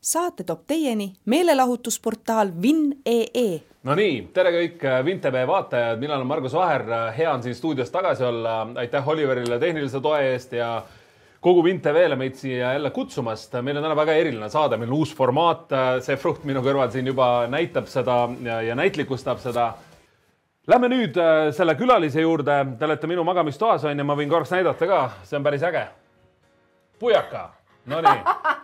[0.00, 6.84] Saate toob teieni meelelahutusportaal Vinn.ee Nonii, tere kõik Vintebe vaatajad, mina olen Margus Vaher,
[7.16, 8.66] hea on siin stuudios tagasi olla.
[8.76, 10.82] aitäh Oliverile tehnilise toe eest ja
[11.40, 13.52] kogu Vintevele meid siia jälle kutsumast.
[13.62, 15.68] meil on täna väga eriline saade, meil on uus formaat,
[16.00, 19.72] see fruht minu kõrval siin juba näitab seda ja, ja näitlikustab seda.
[20.66, 22.64] Lähme nüüd äh, selle külalise juurde.
[22.78, 25.88] Te olete minu magamistoas on ju, ma võin korraks näidata ka, see on päris äge.
[27.00, 27.59] pujaka
[27.90, 28.20] Nonii,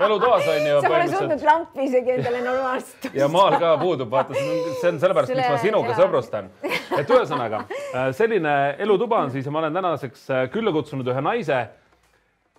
[0.06, 0.80] elutoas on ju.
[0.80, 5.32] sa pole suutnud lampi isegi endale normaalselt ja maal ka puudub, vaata, see on sellepärast,
[5.34, 5.96] miks ma sinuga ja.
[5.98, 6.50] sõbrustan.
[6.98, 11.24] et ühesõnaga äh, selline elutuba on siis ja ma olen tänaseks äh, külla kutsunud ühe
[11.24, 11.64] naise,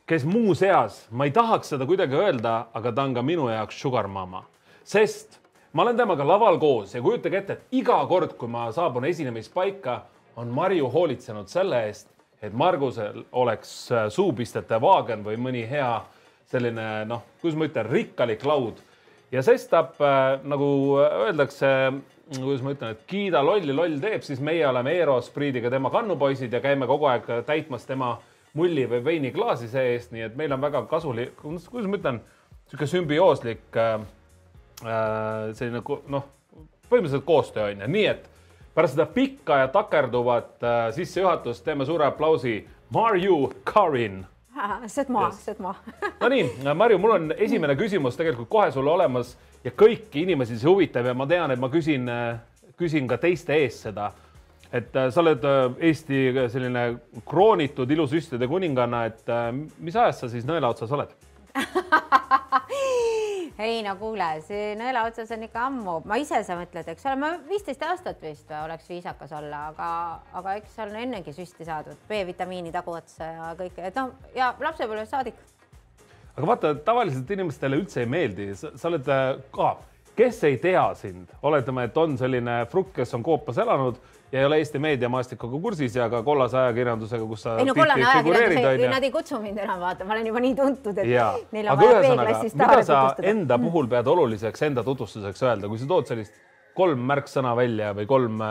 [0.08, 4.08] kes muuseas, ma ei tahaks seda kuidagi öelda, aga ta on ka minu jaoks sugar
[4.12, 4.44] mama,
[4.88, 5.40] sest
[5.74, 10.02] ma olen temaga laval koos ja kujutage ette, et iga kord, kui ma saabun esinemispaika,
[10.38, 15.96] on Marju hoolitsenud selle eest, et Margusel oleks äh, suupistete vaagen või mõni hea
[16.52, 18.80] selline noh, kuidas ma ütlen, rikkalik laud.
[19.32, 20.70] Ja sestap äh, nagu
[21.02, 21.70] öeldakse,
[22.38, 26.54] kuidas ma ütlen, et kiida lolli, loll teeb, siis meie oleme Eros Priidiga tema kannupoisid
[26.54, 28.16] ja käime kogu aeg täitmas tema
[28.58, 32.22] mulli või veiniklaasi see-eest, nii et meil on väga kasulik, kuidas ma ütlen,
[32.64, 34.00] niisugune sümbiooslik äh,
[34.88, 36.32] äh selline noh,
[36.88, 38.26] põhimõtteliselt koostöö on ju, nii et
[38.76, 42.62] pärast seda pikka ja takerduvat äh, sissejuhatust teeme suure aplausi.
[42.94, 44.22] Marju Karin
[44.88, 45.76] c'est moi, c'est moi.
[46.22, 51.10] Nonii, Marju, mul on esimene küsimus tegelikult kohe sulle olemas ja kõiki inimesi see huvitab
[51.10, 52.10] ja ma tean, et ma küsin,
[52.80, 54.12] küsin ka teiste eest seda.
[54.68, 56.18] et äh, sa oled äh, Eesti
[56.52, 56.82] selline
[57.26, 59.46] kroonitud ilusüstide kuninganna, et äh,
[59.80, 61.14] mis ajast sa siis nõela otsas oled
[63.68, 67.18] ei no kuule, see nõela otsas on ikka ammu, ma ise sa mõtled, eks ole,
[67.22, 69.90] ma viisteist aastat vist oleks viisakas olla, aga,
[70.40, 75.38] aga eks on ennegi süsti saadud, B-vitamiini taguotsa ja kõike, et noh, ja lapsepõlvest saadik.
[76.36, 79.12] aga vaata, tavaliselt inimestele üldse ei meeldi, sa oled
[79.54, 79.74] ka,
[80.18, 84.00] kes ei tea sind, oletame, et on selline frukk, kes on koopas elanud
[84.32, 88.06] ja ei ole Eesti meediamaastikuga kursis ja ka kollase ajakirjandusega, kus sa ei no kollane
[88.06, 91.30] ajakirjandus, nad ei kutsu mind enam vaata, ma olen juba nii tuntud, et ja.
[91.56, 93.28] neil on vaja B-klassi staare tutvustada.
[93.32, 96.36] Enda puhul pead oluliseks enda tutvustuseks öelda, kui sa tood sellist
[96.78, 98.44] kolm märksõna välja või kolm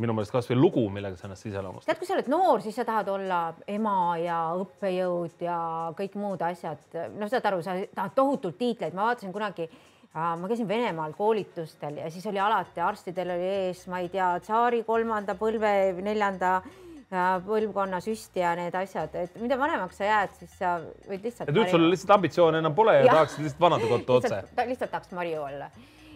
[0.00, 1.90] minu meelest kasvõi lugu, millega sa ennast iseloomustad.
[1.90, 5.58] tead, kui sa oled noor, siis sa tahad olla ema ja õppejõud ja
[5.98, 6.80] kõik muud asjad.
[7.18, 9.68] noh, saad aru, sa tahad tohutult tiitleid, ma vaatasin kunagi
[10.14, 14.82] ma käisin Venemaal koolitustel ja siis oli alati arstidel oli ees, ma ei tea, tsaari
[14.86, 15.70] kolmanda põlve,
[16.02, 20.74] neljanda äh, põlvkonna süsti ja need asjad, et mida vanemaks sa jääd, siis sa
[21.06, 21.48] võid lihtsalt.
[21.48, 24.42] et nüüd sul lihtsalt ambitsioone enam pole ja, ja tahaksid lihtsalt vanadekotta otse.
[24.72, 25.70] lihtsalt tahaks Marju olla.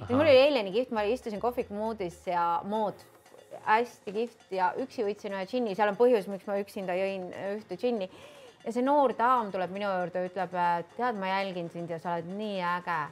[0.08, 2.98] mul oli eile nii kihvt, ma istusin kohvikumoodis ja mood
[3.62, 7.78] hästi kihvt ja üksi võtsin ühe džinni, seal on põhjus, miks ma üksinda jõin ühte
[7.78, 8.10] džinni.
[8.64, 12.16] ja see noor daam tuleb minu juurde, ütleb, et tead, ma jälgin sind ja sa
[12.18, 13.04] oled nii äge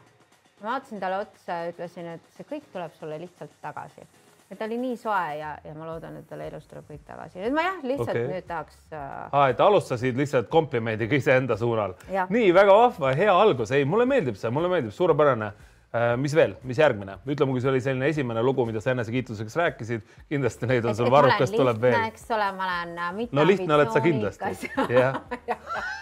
[0.62, 4.06] ma vaatasin talle otsa ja ütlesin, et see kõik tuleb sulle lihtsalt tagasi.
[4.52, 7.40] et ta oli nii soe ja, ja ma loodan, et talle elus tuleb kõik tagasi.
[7.40, 8.28] nüüd ma jah, lihtsalt okay.
[8.30, 9.10] nüüd tahaks äh....
[9.32, 11.96] aa, et alustasid lihtsalt komplimendiga iseenda suunal.
[12.28, 16.12] nii väga vahva, hea algus, ei, mulle meeldib see, mulle meeldib, suurepärane äh,.
[16.20, 19.58] mis veel, mis järgmine, ütle mulle, kui see oli selline esimene lugu, mida sa enesekiituseks
[19.64, 21.98] rääkisid, kindlasti neid on sul varrukas tuleb veel.
[22.12, 25.20] eks ole, ma olen äh, no lihtne oled sa kindlasti, jah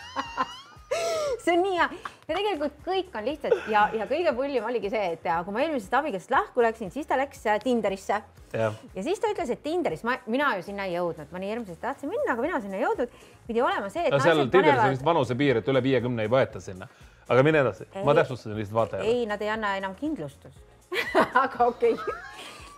[1.44, 1.88] see on nii hea
[2.28, 5.96] ja tegelikult kõik on lihtsalt ja, ja kõige pullim oligi see, et kui ma eelmisest
[6.00, 8.20] abikaasast lahku läksin, siis ta läks äh, Tinderisse.
[8.52, 11.82] ja siis ta ütles, et Tinderis ma, mina ju sinna ei jõudnud, ma nii hirmsasti
[11.82, 13.20] tahtsin minna, aga mina sinna ei jõudnud.
[13.46, 14.22] pidi olema see, et no,.
[14.22, 14.86] seal Tinderis panevad...
[14.86, 16.88] on vist vanusepiir, et üle viiekümne ei võeta sinna.
[17.28, 19.12] aga mine edasi, ma täpsustasin lihtsalt vaatajale.
[19.12, 20.66] ei, nad ei anna enam kindlustust
[21.44, 22.14] aga okei okay.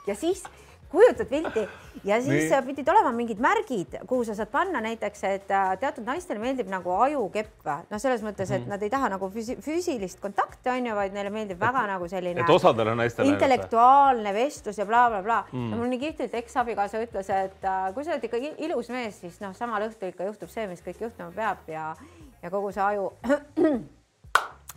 [0.07, 0.45] ja siis
[0.93, 1.65] kujutad pilti
[2.05, 2.63] ja siis Nii.
[2.67, 6.93] pidid olema mingid märgid, kuhu sa saad panna näiteks, et äh, teatud naistele meeldib nagu
[7.07, 8.73] ajukepp, noh, selles mõttes, et -hmm.
[8.75, 12.41] nad ei taha nagu füsi füüsilist kontakti, on ju, vaid neile meeldib väga nagu selline.
[12.41, 13.29] et osadele naistele.
[13.29, 15.61] intellektuaalne vestlus ja blablabla bla, bla.
[15.61, 15.71] mm.
[15.71, 19.41] ja mul nii kihvtilt eksabikaasa ütles, et uh, kui sa oled ikkagi ilus mees, siis
[19.41, 21.95] noh, samal õhtul ikka juhtub see, mis kõik juhtuma peab ja,
[22.43, 23.13] ja kogu see aju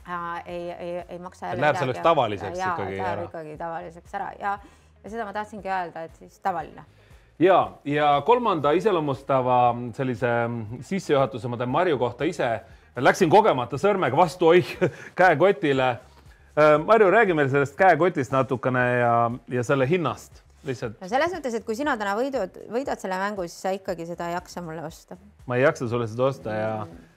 [0.09, 1.53] äh, ei, ei, ei maksa.
[1.57, 3.29] Läheb selleks tavaliseks ja, ikkagi ära.
[3.29, 4.57] ikkagi tavaliseks ära ja
[5.05, 6.85] ja seda ma tahtsingi öelda, et siis tavaline.
[7.39, 9.59] ja, ja kolmanda iseloomustava
[9.93, 10.31] sellise
[10.81, 12.49] sissejuhatuse ma teen Marju kohta ise.
[12.95, 14.69] Läksin kogemata sõrmega vastu oih
[15.19, 15.89] käekotile.
[16.55, 19.15] Äh, Marju, räägi meil sellest käekotist natukene ja,
[19.51, 20.95] ja selle hinnast lihtsalt.
[21.01, 24.31] no selles mõttes, et kui sina täna võidud, võidad selle mängu, siis sa ikkagi seda
[24.31, 25.19] ei jaksa mulle osta.
[25.45, 27.11] ma ei jaksa sulle seda osta ja mm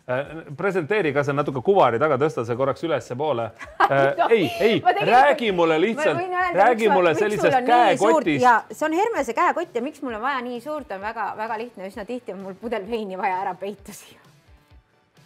[0.57, 3.49] presenteeri ka see natuke kuvari taga, tõsta see korraks ülespoole
[4.21, 6.23] no, ei, ei, räägi mulle lihtsalt,
[6.57, 8.43] räägi mulle sellisest käekotist.
[8.43, 11.91] ja see on Hermese käekott ja miks mul on vaja nii suurt, on väga-väga lihtne,
[11.93, 14.21] üsna tihti on mul pudel veini vaja ära peita siia.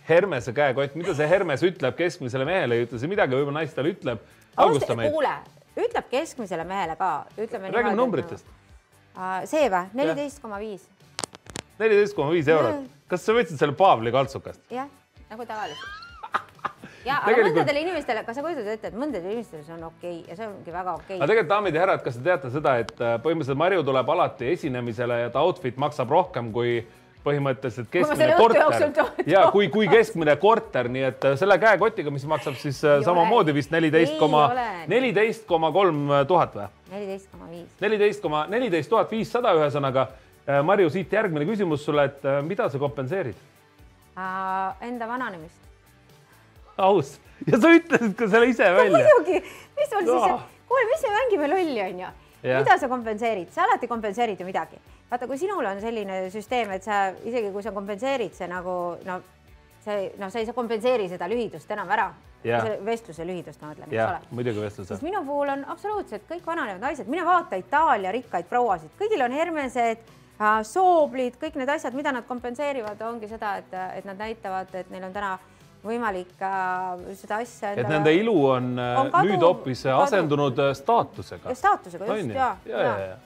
[0.08, 3.94] Hermese käekott, mida see Hermes ütleb keskmisele mehele, ei ütle see midagi, võib-olla naist talle
[3.94, 4.24] ütleb.
[4.58, 5.36] kuule,
[5.78, 7.70] ütleb keskmisele mehele ka, ütleme.
[7.70, 8.50] räägime numbritest.
[9.46, 10.90] see või, neliteist koma viis.
[11.78, 14.62] Neliteist koma viis eurot kas sa võtsid selle Paavli kaltsukast?
[14.72, 14.88] jah,
[15.30, 16.00] nagu tavaliselt.
[17.08, 17.58] ja aga tegelikult...
[17.58, 20.48] mõndadele inimestele, kas sa kujutad ette, et mõndadele inimestele see on okei okay ja see
[20.48, 21.20] ongi väga okei okay..
[21.20, 24.50] aga tegelikult, daamid ja härrad, kas te teate seda, et äh, põhimõtteliselt Marju tuleb alati
[24.54, 26.80] esinemisele ja ta outfit maksab rohkem kui
[27.22, 32.56] põhimõtteliselt keskmine korter ja kui, kui keskmine korter, nii et äh, selle käekotiga, mis maksab
[32.62, 33.60] siis äh, ei samamoodi ole.
[33.60, 34.48] vist neliteist koma,
[34.90, 36.72] neliteist koma kolm tuhat või?
[36.96, 37.70] neliteist koma viis.
[37.84, 40.08] neliteist koma, neliteist tuhat viissada, ühesõnaga
[40.62, 43.36] Marju, siit järgmine küsimus sulle, et äh, mida sa kompenseerid?
[44.82, 45.60] Enda vananemist.
[46.76, 48.98] aus ja sa ütlesid ka selle ise välja.
[48.98, 49.42] muidugi,
[49.76, 50.16] mis sul no.
[50.18, 52.10] siis, kuule, mis me mängime lolli, onju.
[52.42, 54.80] mida sa kompenseerid, sa alati kompenseerid ju midagi.
[55.10, 59.20] vaata, kui sinul on selline süsteem, et sa isegi kui sa kompenseerid, see nagu no
[59.82, 62.10] see noh, sa ei saa kompenseeri seda lühidust enam ära
[62.82, 64.34] vestluse lühidust ma mõtlen, eks ole.
[64.34, 64.98] muidugi vestluse.
[65.02, 70.02] minu puhul on absoluutselt kõik vananevad naised, mine vaata Itaalia rikkaid prouasid, kõigil on Hermesed
[70.66, 75.08] sooblid, kõik need asjad, mida nad kompenseerivad, ongi seda, et, et nad näitavad, et neil
[75.08, 75.36] on täna
[75.82, 77.74] võimalik äh, seda asja.
[77.74, 81.54] et nende ilu on, äh, on kadu, nüüd hoopis asendunud äh, staatusega.
[81.58, 83.16] staatusega just ja, ja, ja, ja.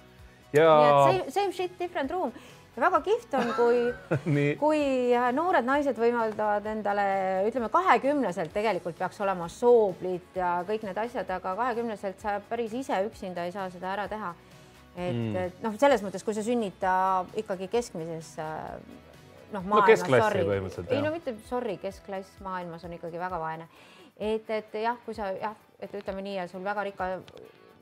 [0.57, 0.77] ja.
[1.05, 2.33] Same, same shit, different room
[2.77, 3.83] ja väga kihvt on, kui
[4.63, 4.81] kui
[5.37, 7.07] noored naised võimaldavad endale,
[7.49, 13.05] ütleme kahekümneselt tegelikult peaks olema sooblid ja kõik need asjad, aga kahekümneselt sa päris ise
[13.09, 14.33] üksinda ei saa seda ära teha
[14.97, 16.95] et mm., et noh, selles mõttes, kui sa sünnid ta
[17.37, 18.37] ikkagi keskmises
[19.53, 20.95] noh, maailmas no, põhimõtteliselt.
[20.95, 23.69] ei no mitte sorry, keskklass maailmas on ikkagi väga vaene.
[24.17, 27.11] et, et jah, kui sa jah, et ütleme nii ja sul väga rikka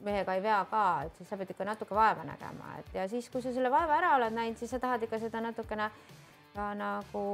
[0.05, 3.31] mehega ei vea ka, et siis sa pead ikka natuke vaeva nägema, et ja siis,
[3.32, 5.88] kui sa selle vaeva ära oled näinud, siis sa tahad ikka seda natukene
[6.55, 7.25] ka nagu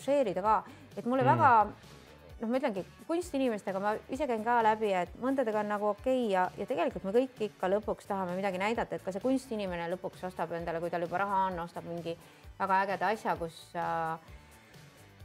[0.00, 0.56] share ida ka,
[0.96, 1.30] et mulle mm.
[1.30, 1.99] väga
[2.40, 6.32] noh, ma ütlengi kunstinimestega ma ise käin ka läbi, et mõndadega on nagu okei okay
[6.32, 10.24] ja, ja tegelikult me kõik ikka lõpuks tahame midagi näidata, et ka see kunstinimene lõpuks
[10.30, 12.16] ostab endale, kui tal juba raha on, ostab mingi
[12.58, 14.36] väga ägeda asja, kus äh,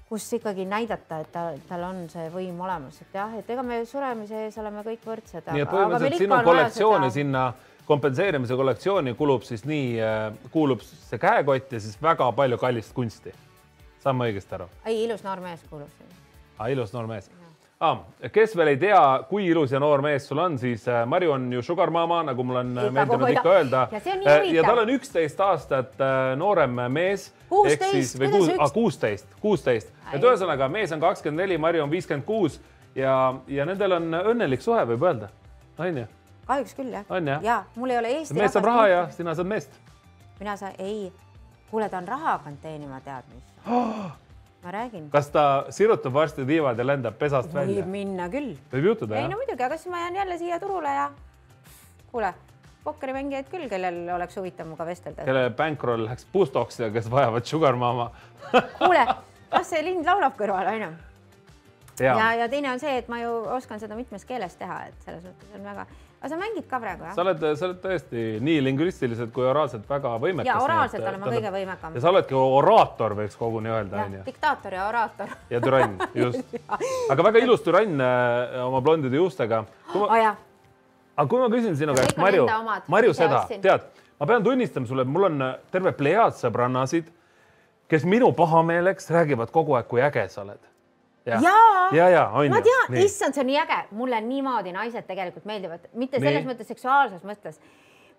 [0.09, 3.79] kus ikkagi näidata, et ta, tal on see võim olemas, et jah, et ega me
[3.89, 5.47] suremise ees oleme kõik võrdsed.
[5.55, 7.15] nii et põhimõtteliselt sinu kollektsiooni seda...
[7.15, 7.45] sinna
[7.85, 13.33] kompenseerimise kollektsiooni kulub siis nii, äh, kuulub see käekott ja siis väga palju kallist kunsti.
[14.03, 14.69] saan ma õigesti aru?
[14.85, 16.24] ei, ilus noor mees kuulub sinna
[16.57, 16.71] ah,.
[16.71, 17.29] ilus noor mees
[17.79, 17.99] ah,.
[18.31, 21.47] kes veel ei tea, kui ilus ja noor mees sul on, siis äh, Marju on
[21.53, 23.87] ju sugar mama, nagu mul on äh, meeldinud ikka öelda.
[23.91, 27.31] ja, ja tal on üksteist aastat äh, noorem mees.
[27.49, 28.73] kuusteist, kuidas üks?
[28.73, 32.59] kuusteist, kuusteist, et ühesõnaga mees on kakskümmend neli, Marju on viiskümmend kuus
[32.95, 35.31] ja, ja nendel on õnnelik suhe, võib öelda,
[35.77, 36.07] on ju?
[36.45, 37.05] kahjuks küll jah.
[37.09, 37.43] on jah?
[37.43, 38.37] ja mul ei ole Eesti.
[38.37, 39.79] mees saab raha ja sina saad meest.
[40.39, 41.11] mina saan, ei,
[41.71, 44.05] kuule, ta on raha hakanud teenima, tead mis oh!
[44.65, 45.09] ma räägin.
[45.13, 47.83] kas ta sirutab varsti tiivad ja lendab pesast võib välja?
[47.83, 48.55] võib minna küll.
[48.71, 49.27] võib juhtuda, jah?
[49.27, 51.09] ei no muidugi, aga siis ma jään jälle siia turule ja
[52.11, 52.33] kuule,
[52.83, 55.25] pokkerimängijaid küll, kellel oleks huvitav minuga vestelda.
[55.27, 58.09] kelle bankroll läks pustoks ja kes vajavad sugar mama
[58.81, 59.05] kuule,
[59.51, 60.89] las see lind laulab kõrval, onju.
[61.99, 65.07] ja, ja, ja teine on see, et ma ju oskan seda mitmes keeles teha, et
[65.07, 65.87] selles mõttes on väga
[66.21, 67.13] aga sa mängid ka praegu, jah?
[67.15, 70.49] sa oled, sa oled tõesti nii lingvistiliselt kui oraalselt väga võimekas.
[70.49, 71.95] ja oraalselt olen ma kõige võimekam.
[71.97, 74.23] ja sa oledki oraator, võiks koguni öelda, onju.
[74.25, 75.33] diktaator ja oraator.
[75.53, 76.55] ja türann, just
[77.13, 79.63] aga väga ilus türann äh, oma blondide juustega.
[79.93, 80.05] Ma...
[80.05, 80.39] Oh, jah.
[81.15, 82.47] aga kui ma küsin sinu käest, Marju,
[82.91, 87.11] Marju seda, tead, ma pean tunnistama sulle, mul on äh, terve plejaad sõbrannasid,
[87.91, 90.63] kes minu pahameeleks räägivad kogu aeg, kui äge sa oled
[91.25, 95.07] ja, ja, ja, ja, on ma tean, issand, see on nii äge, mulle niimoodi naised
[95.07, 96.27] tegelikult meeldivad, mitte nii.
[96.27, 97.59] selles mõttes seksuaalses mõttes.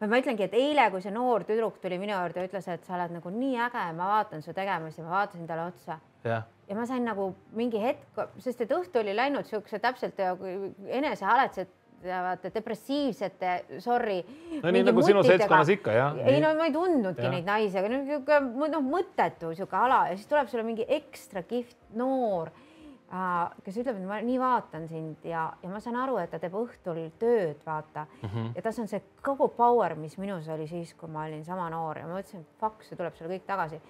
[0.03, 3.15] ma ütlengi, et eile, kui see noor tüdruk tuli minu juurde ütles, et sa oled
[3.17, 6.01] nagu nii äge, ma vaatan su tegemisi, ma vaatasin talle otsa.
[6.27, 6.43] ja
[6.75, 11.75] ma sain nagu mingi hetk, sest et õhtu oli läinud siukse täpselt enesehaletsed
[12.07, 14.21] vaata depressiivsete, sorry.
[14.63, 16.19] no nii nagu sinu seltskonnas ikka jah.
[16.29, 17.33] ei no ma ei tundnudki ja.
[17.33, 22.53] neid naisi, aga noh, mõttetu sihuke ala ja siis tuleb sulle mingi ekstra kihvt noor
[23.65, 26.57] kes ütleb, et ma nii vaatan sind ja, ja ma saan aru, et ta teeb
[26.59, 28.29] õhtul tööd, vaata mm.
[28.29, 28.49] -hmm.
[28.57, 31.99] ja tas on see kogu power, mis minus oli siis, kui ma olin sama noor
[31.99, 33.81] ja ma mõtlesin, fuck, see tuleb sulle kõik tagasi.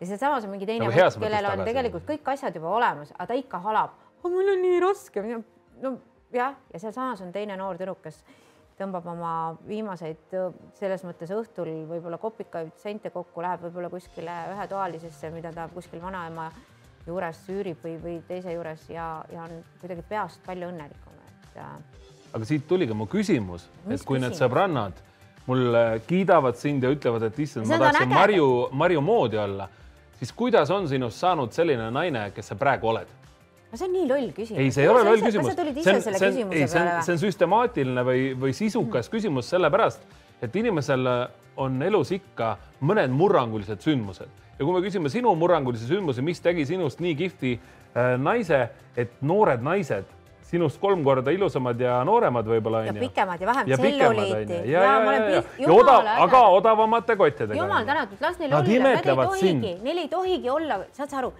[0.00, 1.70] ja sealsamas on mingi teine nagu võt, kellel on tagasi.
[1.70, 3.90] tegelikult kõik asjad juba olemas, aga ta ikka halab.
[4.22, 5.42] mul on nii raske.
[5.82, 5.98] no
[6.32, 8.24] jah, ja sealsamas on teine noor tüdruk, kes
[8.78, 9.32] tõmbab oma
[9.68, 10.34] viimaseid
[10.78, 16.50] selles mõttes õhtul võib-olla kopikaid sente kokku, läheb võib-olla kuskile ühetoalisesse, mida ta kuskil vanaema
[17.06, 21.72] juures üürib või, või teise juures ja, ja on kuidagi peast palju õnnelikum, et äh,
[22.32, 24.42] aga siit tuli ka mu küsimus, et kui need küsimus?
[24.44, 25.00] sõbrannad
[25.46, 28.14] mul kiidavad sind ja ütlevad, et issand, See ma on äge.
[28.14, 28.46] Marju,
[28.78, 29.66] Marju moodi olla,
[30.20, 33.18] siis kuidas on sinust saanud selline naine, kes sa praegu oled?
[33.72, 34.60] no see on nii loll küsimus.
[34.60, 35.54] ei, see ei ole loll küsimus.
[35.80, 40.04] ise selle see on, ei, see on, see on süstemaatiline või, või sisukas küsimus sellepärast,
[40.44, 41.08] et inimesel
[41.62, 42.54] on elus ikka
[42.84, 47.52] mõned murrangulised sündmused ja kui me küsime sinu murrangulisi sündmusi, mis tegi sinust nii kihvti
[47.58, 50.06] äh, naise, et noored naised
[50.52, 53.02] sinust kolm korda ilusamad ja nooremad võib-olla ja onju.
[53.06, 54.26] pikemad ja vähem ja pikemad onju.
[54.26, 54.58] tselluliiti.
[54.70, 57.56] ja, ja, ja, ja, ja odav, aga odavamate kottidega.
[57.56, 61.32] jumal tänatud, las neil olla, nad ei tohigi, neil ei tohigi olla, saad sa aru,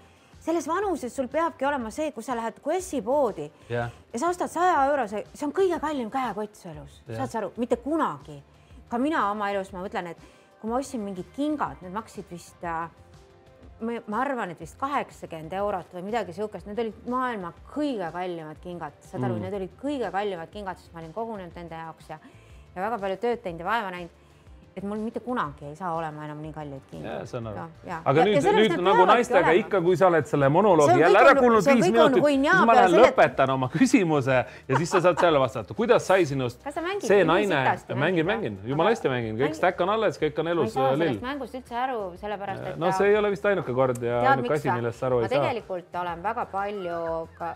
[0.42, 3.92] selles vanuses sul peabki olema see, kui sa lähed Guessi poodi Jah.
[4.12, 7.20] ja sa ostad saja eurose, see on kõige kallim käekott su elus, Jah.
[7.20, 8.40] saad sa aru, mitte kunagi.
[8.88, 10.24] ka mina oma elus, ma mõtlen, et
[10.60, 12.88] kui ma ostsin mingid kingad, need maksid vist äh,
[13.82, 18.60] ma, ma arvan, et vist kaheksakümmend eurot või midagi siukest, need olid maailma kõige kallimad
[18.62, 22.10] kingad, saad aru mm., need olid kõige kallimad kingad, sest ma olin kogunenud nende jaoks
[22.12, 22.18] ja,
[22.74, 24.21] ja väga palju tööd teinud ja vaeva näinud.
[24.76, 26.92] Et mul mitte kunagi ei saa olema enam nii kalleid
[27.86, 27.98] ja.
[28.04, 29.58] aga Ja- nüüd nüüd nagu naistega olema.
[29.60, 32.96] ikka, kui sa oled selle monoloogi on jälle ära kuulnud viis minutit, siis ma lähen
[32.96, 34.38] lõpetan oma küsimuse
[34.68, 36.62] ja siis sa saad selle vastata, kuidas sai sinust
[37.00, 37.64] see naine
[37.94, 40.94] mängin, mängin, jumala hästi mängin, kõik stack on alles, kõik on ma ei elus saa
[40.96, 41.22] sellest.
[41.22, 44.70] mängust üldse aru, sellepärast et no see ei ole vist ainuke kord ja ainuke asi,
[44.70, 45.38] millest sa aru ma ei saa.
[45.38, 47.02] tegelikult olen väga palju
[47.38, 47.54] ka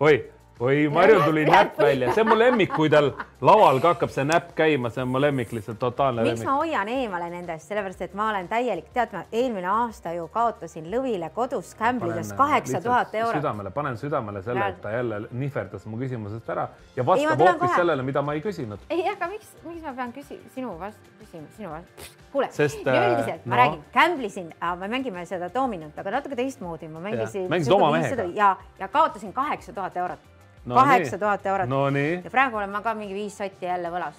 [0.00, 0.16] oi,
[0.60, 3.10] oi, Marjul tuli näpp välja, see on mu lemmik, kui tal
[3.44, 6.54] laval ka hakkab see näpp käima, see on mu lemmik lihtsalt, totaalne miks lemmik ma.
[6.62, 11.28] hoian eemale nendest, sellepärast et ma olen täielik, tead ma eelmine aasta ju kaotasin lõvile
[11.34, 13.36] kodus Camblides kaheksa tuhat eurot.
[13.36, 17.76] südamele, panen südamele selle, et ta jälle nihverdas mu küsimusest ära ja ma vastab hoopis
[17.76, 18.86] sellele, mida ma ei küsinud.
[18.90, 23.44] ei, aga miks, miks ma pean küsi-, sinu vastu küsima, sinu vastu, kuule, äh, üldiselt
[23.44, 23.60] ma no.
[23.60, 24.48] räägin, Camblysin,
[24.80, 27.44] me mängime seda Dominot, aga natuke teistmoodi, ma mängisin.
[27.52, 28.24] mängisid oma mehega?
[28.34, 30.35] ja, ja kaotasin kaheksa tuhat eurot.
[30.74, 31.68] Kaheksa tuhat eurot.
[31.70, 34.18] no ja praegu olen ma ka mingi viis sotti jälle võlas.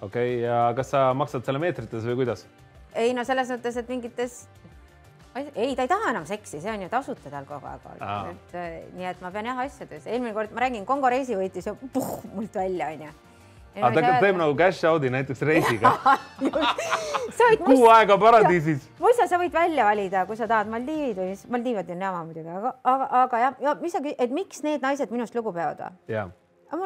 [0.00, 2.46] okei okay,, ja kas sa maksad selle meetrites või kuidas?
[2.94, 4.38] ei no selles mõttes, et mingites,
[5.34, 8.56] ei, ta ei taha enam seksi, see on ju tasuta tal kogu aeg olnud, et
[8.58, 11.74] äh, nii et ma pean jah asjades, eelmine kord ma räägin, Kongo reisi võitis ja
[11.74, 13.14] puh, mult välja onju.
[13.82, 15.94] Aga ta teeb nagu cash out'i näiteks reisiga.
[17.64, 18.88] kuu aega paradiisis.
[19.00, 22.48] muista, sa võid välja valida, kui sa tahad Maldiivid või mis, Maldiivid on jama muidugi,
[22.58, 25.96] aga, aga, aga jah, ja mis sa, et miks need naised minust lugu peavad või?
[26.14, 26.28] jaa.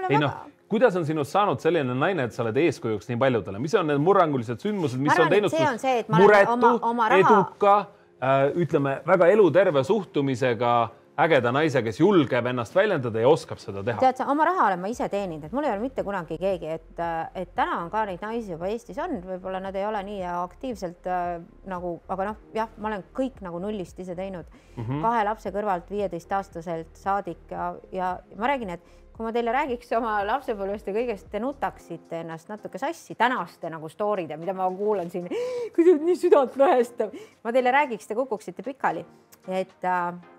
[0.09, 0.39] ei noh,
[0.73, 4.03] kuidas on sinust saanud selline naine, et sa oled eeskujuks nii paljudele, mis on need
[4.05, 9.85] murrangulised sündmused, mis on arvan, teinud on ma olen muretu eduka äh,, ütleme väga eluterve
[9.85, 10.75] suhtumisega
[11.19, 13.99] ägeda naise, kes julgeb ennast väljendada ja oskab seda teha.
[14.03, 16.71] tead sa, oma raha olen ma ise teeninud, et mul ei ole mitte kunagi keegi,
[16.79, 17.03] et,
[17.39, 21.09] et täna on ka neid naisi juba Eestis on, võib-olla nad ei ole nii aktiivselt
[21.11, 24.47] äh, nagu, aga noh, jah, ma olen kõik nagu nullist ise teinud
[24.77, 25.03] mm -hmm.
[25.03, 30.13] kahe lapse kõrvalt viieteistaastaselt saadik ja, ja ma räägin, et kui ma teile räägiks oma
[30.23, 35.27] lapsepõlvest ja kõigest, te nutaksite ennast natuke sassi tänaste nagu story'de, mida ma kuulan siin,
[35.75, 37.17] kuidas nii südantlõhestav.
[37.43, 39.03] ma teile räägiks, te kukuksite pikali,
[39.51, 39.75] et,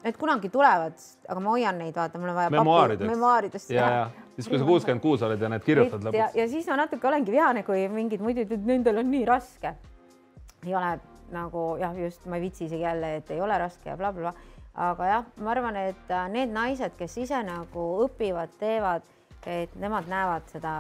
[0.08, 0.96] et kunagi tulevad,
[1.28, 2.54] aga ma hoian neid, vaata, mul on vaja.
[2.56, 3.12] memuaarideks.
[3.12, 4.06] memuaaridest ja, ja
[4.38, 6.40] siis, kui sa kuuskümmend kuus oled ja need kirjutad et ja, lõpuks.
[6.40, 9.76] ja siis ma natuke olengi vihane, kui mingid muidu ütlevad, nendel on nii raske.
[10.64, 10.96] ei ole
[11.36, 14.59] nagu jah, just ma ei viitsi isegi jälle, et ei ole raske ja blablabla bla..
[14.80, 19.06] Aga jah, ma arvan, et äh, need naised, kes ise nagu õpivad, teevad,
[19.50, 20.74] et nemad näevad seda,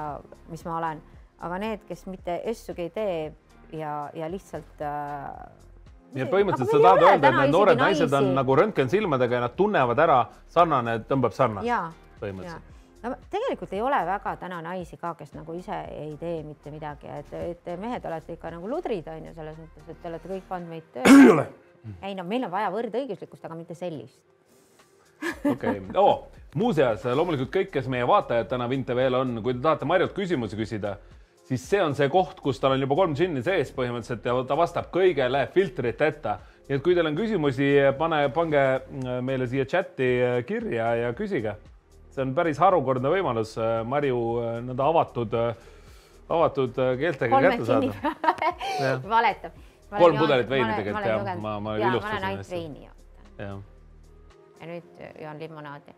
[0.51, 1.01] mis ma olen,
[1.43, 3.19] aga need, kes mitte essugi ei tee
[3.79, 5.33] ja, ja lihtsalt äh,
[6.13, 9.55] nii et põhimõtteliselt sa tahad öelda, et need noored naised on nagu röntgensilmadega ja nad
[9.57, 11.69] tunnevad ära, sarnane tõmbab sarnast.
[12.21, 12.75] põhimõtteliselt.
[13.03, 17.11] no tegelikult ei ole väga täna naisi ka, kes nagu ise ei tee mitte midagi,
[17.19, 20.47] et, et mehed olete ikka nagu ludrid on ju selles mõttes, et te olete kõik
[20.49, 21.13] pannud meid tööle.
[21.13, 21.47] ei ole.
[22.01, 24.19] Ei no meil on vaja võrdõiguslikkust, aga mitte sellist.
[25.53, 29.87] okei, oo, muuseas loomulikult kõik, kes meie vaatajad täna Vint TV-l on, kui te tahate
[29.89, 30.95] Marjult küsimusi küsida,
[31.49, 34.57] siis see on see koht, kus tal on juba kolm džinni sees põhimõtteliselt ja ta
[34.57, 36.37] vastab kõigele filtriteta.
[36.69, 41.13] nii et kui teil on küsimusi, pane, pange äh, meile siia chati äh, kirja ja
[41.17, 41.55] küsige.
[42.13, 44.19] see on päris harukordne võimalus äh, Marju
[44.67, 45.33] nõnda avatud,
[46.29, 48.13] avatud keeltega kätte saada.
[49.15, 49.68] valetab.
[49.89, 51.35] Kolm pudelit veini tegelikult, jah.
[51.41, 53.77] Ma- ma ja ma ilustasin olen ainult veini joonud
[54.59, 55.95] ja nüüd joon limonaadi.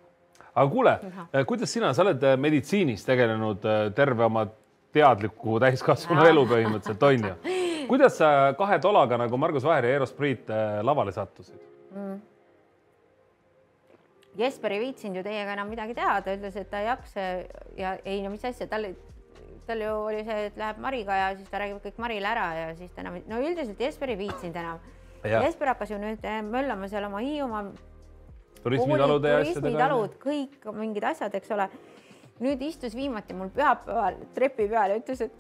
[0.53, 4.45] aga kuule Ahah., kuidas sina, sa oled äh, meditsiinis tegelenud äh, terve oma
[4.93, 7.59] teadliku täiskasvanu elu põhimõtteliselt on ju.
[7.91, 11.69] kuidas sa kahe tolaga nagu Margus Vaher ja Eero Spriit äh, lavale sattusid?
[14.37, 17.25] Jesper ei viitsinud ju teiega enam midagi teha, ta ütles, et ta ei jaksa
[17.77, 18.87] ja ei no mis asja, tal,
[19.71, 22.73] tal ju oli see, et läheb Mariga ja siis ta räägib kõik Marile ära ja
[22.75, 24.83] siis ta enam, no üldiselt Jesper ei viitsinud enam.
[25.21, 27.69] Jesper hakkas ju nüüd eh, möllama seal oma Hiiumaa
[28.63, 29.87] turismitalude ja asjadega.
[30.21, 31.69] kõik mingid asjad, eks ole.
[32.41, 35.35] nüüd istus viimati mul pühapäeval trepi peal ja ütles, et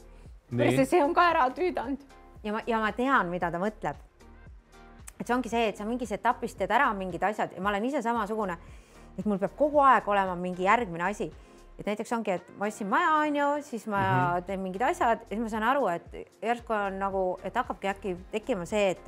[0.49, 2.03] kuule, see on ka ära tüüdanud
[2.43, 3.97] ja ma, ja ma tean, mida ta mõtleb.
[5.19, 7.85] et see ongi see, et sa mingis etapis teed ära mingid asjad ja ma olen
[7.89, 8.57] ise samasugune,
[9.17, 11.31] et mul peab kogu aeg olema mingi järgmine asi.
[11.81, 14.47] Et näiteks ongi, et ma ostsin maja, onju, siis ma mm -hmm.
[14.47, 16.05] teen mingid asjad ja siis ma saan aru, et
[16.41, 19.07] järsku on nagu, et hakkabki äkki tekkima see, et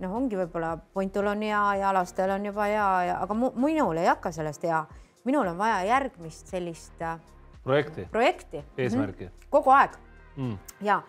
[0.00, 3.96] noh, ongi võib-olla Pontul on hea ja lastel on juba hea ja, aga mu, minul
[3.96, 4.84] ei hakka sellest hea.
[5.24, 7.20] minul on vaja järgmist sellist äh,
[7.64, 8.64] projekti, projekti.
[8.78, 9.30] eesmärki.
[9.50, 9.90] kogu aeg
[10.36, 10.58] Mm.
[10.80, 11.02] ja,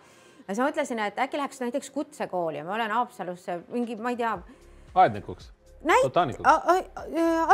[0.48, 4.12] ja siis ma mõtlesin, et äkki läheks näiteks kutsekooli ja ma olen Haapsalusse mingi, ma
[4.12, 4.34] ei tea,
[4.94, 5.52] aednikuks,
[5.88, 6.18] näit-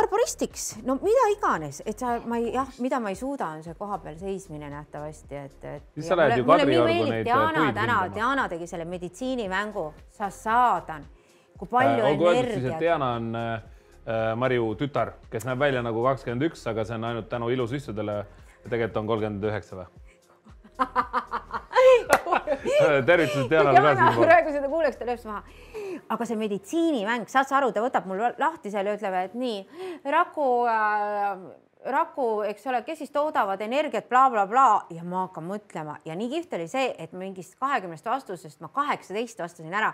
[0.01, 3.75] arboristiks, no mida iganes, et sa, ma ei, jah, mida ma ei suuda, on see
[3.77, 5.83] kohapeal seismine nähtavasti, et, et.
[5.95, 7.97] Siis sa lähed ju Kadriorgu neid, Diana puid täna.
[8.15, 9.85] Diana tegi selle meditsiinimängu,
[10.17, 11.05] sa saadan,
[11.57, 12.79] kui palju et energiat.
[12.79, 17.29] Diana on äh, Marju tütar, kes näeb välja nagu kakskümmend üks, aga see on ainult
[17.29, 19.89] tänu ilusüstudele ja tegelikult on kolmkümmend üheksa või?
[23.07, 24.25] tervitused Dianale ka Diana siinpool.
[24.27, 25.41] praegu seda kuuleks, ta lööb maha.
[26.11, 29.57] aga see meditsiinimäng, saad sa aru, ta võtab mul lahti seal ja ütleb, et nii
[30.11, 31.35] raku äh,
[31.85, 36.29] raku, eks ole, kes siis toodavad energiat bla,, blablabla ja ma hakkan mõtlema ja nii
[36.35, 39.93] kihvt oli see, et mingist kahekümnest vastusest ma kaheksateist vastasin ära.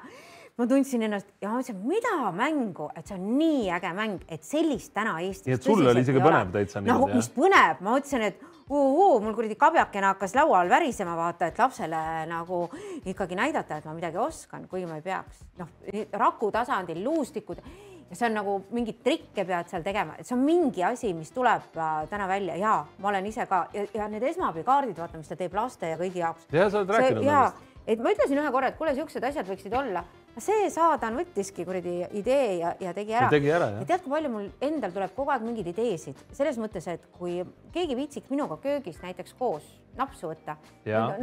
[0.57, 4.45] Ma tundsin ennast ja ma mõtlesin, mida mängu, et see on nii äge mäng, et
[4.45, 5.45] sellist täna Eestis.
[5.51, 7.19] Nii et sul oli isegi põnev täitsa niimoodi, jah?
[7.19, 11.61] mis põnev, ma mõtlesin, et uhuu, mul kuradi kabjakene hakkas laua all värisema, vaata, et
[11.61, 11.99] lapsele
[12.31, 12.63] nagu
[13.05, 15.45] ikkagi näidata, et ma midagi oskan, kuigi ma ei peaks.
[15.61, 15.69] noh,
[16.17, 17.61] raku tasandil luustikud
[18.09, 21.29] ja see on nagu mingeid trikke pead seal tegema, et see on mingi asi, mis
[21.35, 25.29] tuleb äh, täna välja ja ma olen ise ka ja, ja need esmaabikaardid, vaata, mis
[25.29, 26.47] ta teeb laste ja kõigi jaoks.
[26.49, 29.47] jah, sa oled rääkinud ja nendest., et ma ütlesin ühe korra, et kuule, siuksed asjad
[29.47, 30.03] võiksid olla.
[30.43, 33.27] See saadan võttiski kuradi idee ja, ja tegi ära.
[33.27, 33.81] Ja tegi ära, jah.
[33.81, 37.39] ja tead, kui palju mul endal tuleb kogu aeg mingeid ideesid selles mõttes, et kui
[37.75, 39.65] keegi viitsiks minuga köögis näiteks koos
[39.97, 40.57] napsu võtta,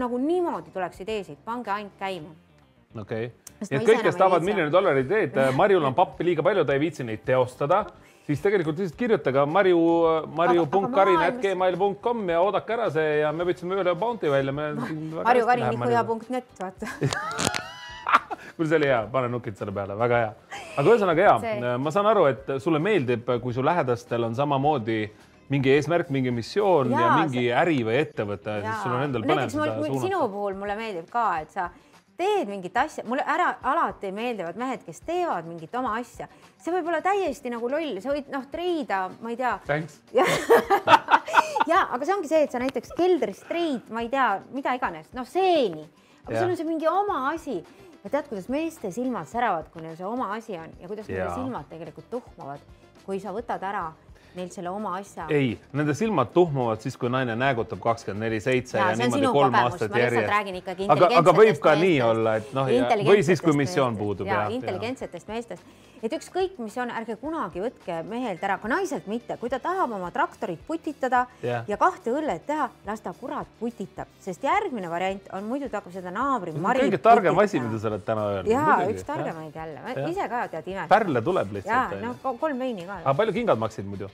[0.01, 2.33] nagu niimoodi tuleks ideesid, pange ainult käima.
[3.01, 6.67] okei okay., nii et kõik, kes tahavad miljoni dollari ideed, Marjul on pappi liiga palju,
[6.67, 7.85] ta ei viitsi neid teostada,
[8.27, 9.79] siis tegelikult lihtsalt kirjutage marju,
[10.41, 14.53] marju.karin.gmail.com ja oodake ära see ja me võtsime üle bounty välja.
[14.53, 17.65] Marju Karin, nikuja.net, vaata.
[18.57, 20.33] kuule, see oli hea, pane nukid selle peale, väga hea.
[20.75, 25.01] aga ühesõnaga hea See-, ma saan aru, et sulle meeldib, kui su lähedastel on samamoodi
[25.53, 29.49] mingi eesmärk, mingi missioon ja, ja mingi äri või ettevõte, siis sul on endal põnev
[29.49, 30.31] mul, seda mul, sinu suunata.
[30.37, 31.69] puhul mulle meeldib ka, et sa
[32.17, 36.29] teed mingit asja, mulle ära alati meeldivad mehed, kes teevad mingit oma asja,
[36.62, 39.57] see võib olla täiesti nagu loll, sa võid noh, treida, ma ei tea,
[41.71, 45.11] ja aga see ongi see, et sa näiteks keldris treid, ma ei tea, mida iganes,
[45.17, 45.88] noh seeni,
[46.25, 46.40] aga Jah.
[46.40, 47.59] sul on see mingi oma asi
[48.05, 51.23] ja tead, kuidas meeste silmad säravad, kui neil see oma asi on ja kuidas nende
[51.23, 51.35] Jaa.
[51.35, 52.64] silmad tegelikult tuhmavad,
[53.07, 53.87] kui sa võtad ära
[54.38, 55.27] neilt selle oma asja.
[55.33, 59.97] ei, nende silmad tuhmuvad siis, kui naine näägutab kakskümmend neli seitse ja niimoodi kolm aastat
[59.99, 62.11] järjest aga, aga võib ka intelligentsetest nii meestest.
[62.11, 64.55] olla, et noh, või siis, kui missioon puudub ja ja, ja.
[64.59, 69.53] intelligentsetest meestest, et ükskõik, mis on, ärge kunagi võtke mehelt ära, ka naiselt mitte, kui
[69.53, 71.64] ta tahab oma traktorit putitada Jah.
[71.70, 75.94] ja kahte õllet teha, las ta kurat putitab, sest järgmine variant on muidu ta hakkab
[75.97, 78.53] seda naabri kõige targem asi, mida sa oled täna öelnud.
[78.53, 80.88] ja üks targemaid jälle, ise ka tead imet.
[80.90, 81.97] pärle tuleb ja lihtsalt.
[82.03, 83.01] noh, kolm veini ka.
[83.05, 84.11] aga palju kingad maksid muidu?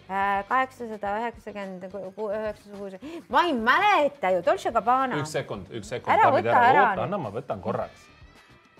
[0.48, 2.98] Kaheksasada üheksakümmend, üheksasada kuus,
[3.32, 5.22] ma ei mäleta ju, Dolce Gabbana.
[5.22, 6.12] üks sekund, üks sekund.
[6.16, 8.06] Ära võta ära oota, anna ma võtan korraks.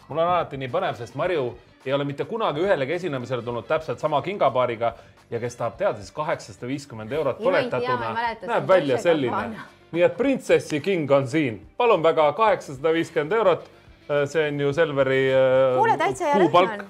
[0.08, 1.50] mul on alati nii põnev, sest Marju
[1.86, 4.94] ei ole mitte kunagi ühelegi esinemisele tulnud täpselt sama kingapaariga
[5.30, 9.60] ja kes tahab teada, siis kaheksasada viiskümmend eurot põletatuna näeb välja selline
[9.94, 13.68] nii et printsessi king on siin, palun väga, kaheksasada viiskümmend eurot.
[14.26, 16.80] see on ju Selveri äh, kuule, täitsa hea lõhn on.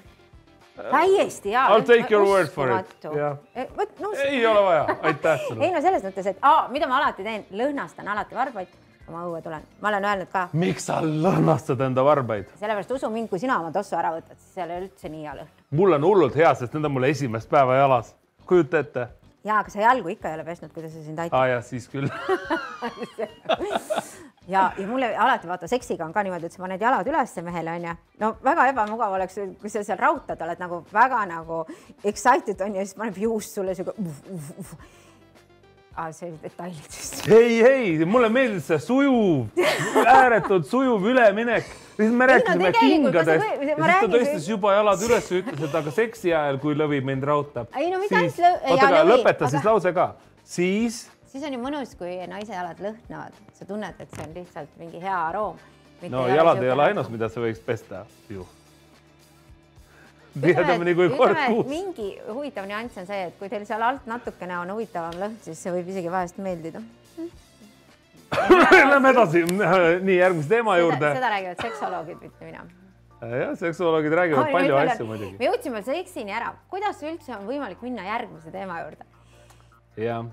[0.91, 1.65] Täiesti hea.
[1.69, 2.95] I'll take your word for it.
[3.05, 3.37] Jah.
[3.77, 5.73] vot no ei ole vaja, aitäh sulle ei.
[5.75, 8.73] no selles mõttes, et aa, mida ma alati teen, lõhnastan alati varbaid,
[9.05, 12.51] kui ma õue tulen, ma olen öelnud ka, miks sa lõhnastad enda varbaid?
[12.61, 15.39] sellepärast usu mind, kui sina oma tossu ära võtad, siis ei ole üldse nii hea
[15.41, 15.55] lõhn.
[15.81, 18.15] mul on hullult hea, sest need on mul esimest päeva jalas.
[18.47, 19.09] kujuta ette.
[19.45, 21.89] ja, aga sa jalgu ikka ei ole pesnud, kuidas see sind aitab aa jah, siis
[21.93, 22.11] küll.
[24.51, 27.75] ja, ja mulle alati vaata seksiga on ka niimoodi, et sa paned jalad ülesse mehele
[27.79, 27.97] onju.
[28.21, 31.65] no väga ebamugav oleks, kui sa seal raudtad oled nagu väga nagu
[32.05, 33.95] excited onju ja siis paneb juust sulle siuke.
[35.99, 37.17] Ah, see oli detailid vist.
[37.29, 39.49] ei, ei, mulle meeldis see sujuv,
[40.07, 41.67] ääretult sujuv üleminek.
[41.97, 45.75] siis me rääkisime ma kingadest ja siis ta tõstis juba jalad üles ja ütles, et
[45.83, 47.75] aga seksi ajal, kui lõvi mind raudtab.
[47.77, 50.07] Ei, no mitte siis, oota, aga lõpeta aga- siis lause ka.
[50.45, 54.81] siis siis on ju mõnus, kui naise jalad lõhnavad, sa tunned, et see on lihtsalt
[54.81, 55.61] mingi hea aroom.
[56.11, 58.47] no jalad ei ole ainus, mida sa võiks pesta ju.
[60.41, 61.69] tihedamini kui kord kuus.
[61.71, 65.63] mingi huvitav nüanss on see, et kui teil seal alt natukene on huvitavam lõhn, siis
[65.63, 66.83] see võib isegi vahest meeldida.
[68.91, 69.41] Lähme edasi,
[70.07, 71.15] nii järgmise teema juurde.
[71.17, 72.63] seda räägivad seksoloogid, mitte mina.
[73.21, 75.35] jah, seksuoloogid räägivad palju asju muidugi.
[75.39, 79.09] me jõudsime seksini ära, kuidas üldse on võimalik minna järgmise teema juurde?
[79.99, 80.31] jah,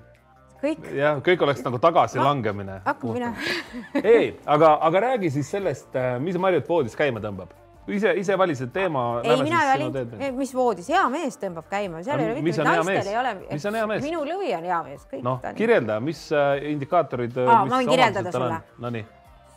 [0.61, 2.81] kõik, jah, kõik oleks nagu tagasilangemine.
[2.85, 4.01] hakkame minema.
[4.01, 7.53] ei, aga, aga räägi siis sellest, mis Marjut voodis käima tõmbab.
[7.87, 9.05] ise, ise valisid teema.
[9.23, 12.71] ei, mina ei valinud, mis voodis, hea mees tõmbab käima, seal ei ole mitte on
[12.71, 13.35] naistel ei ole.
[13.51, 14.03] Mis on hea mees?
[14.03, 17.39] minu lõvi on hea mees, kõik noh on kirjelda, mis äh, indikaatorid.
[17.45, 18.59] Aa, ma võin kirjeldada sulle.
[18.83, 19.05] Nonii,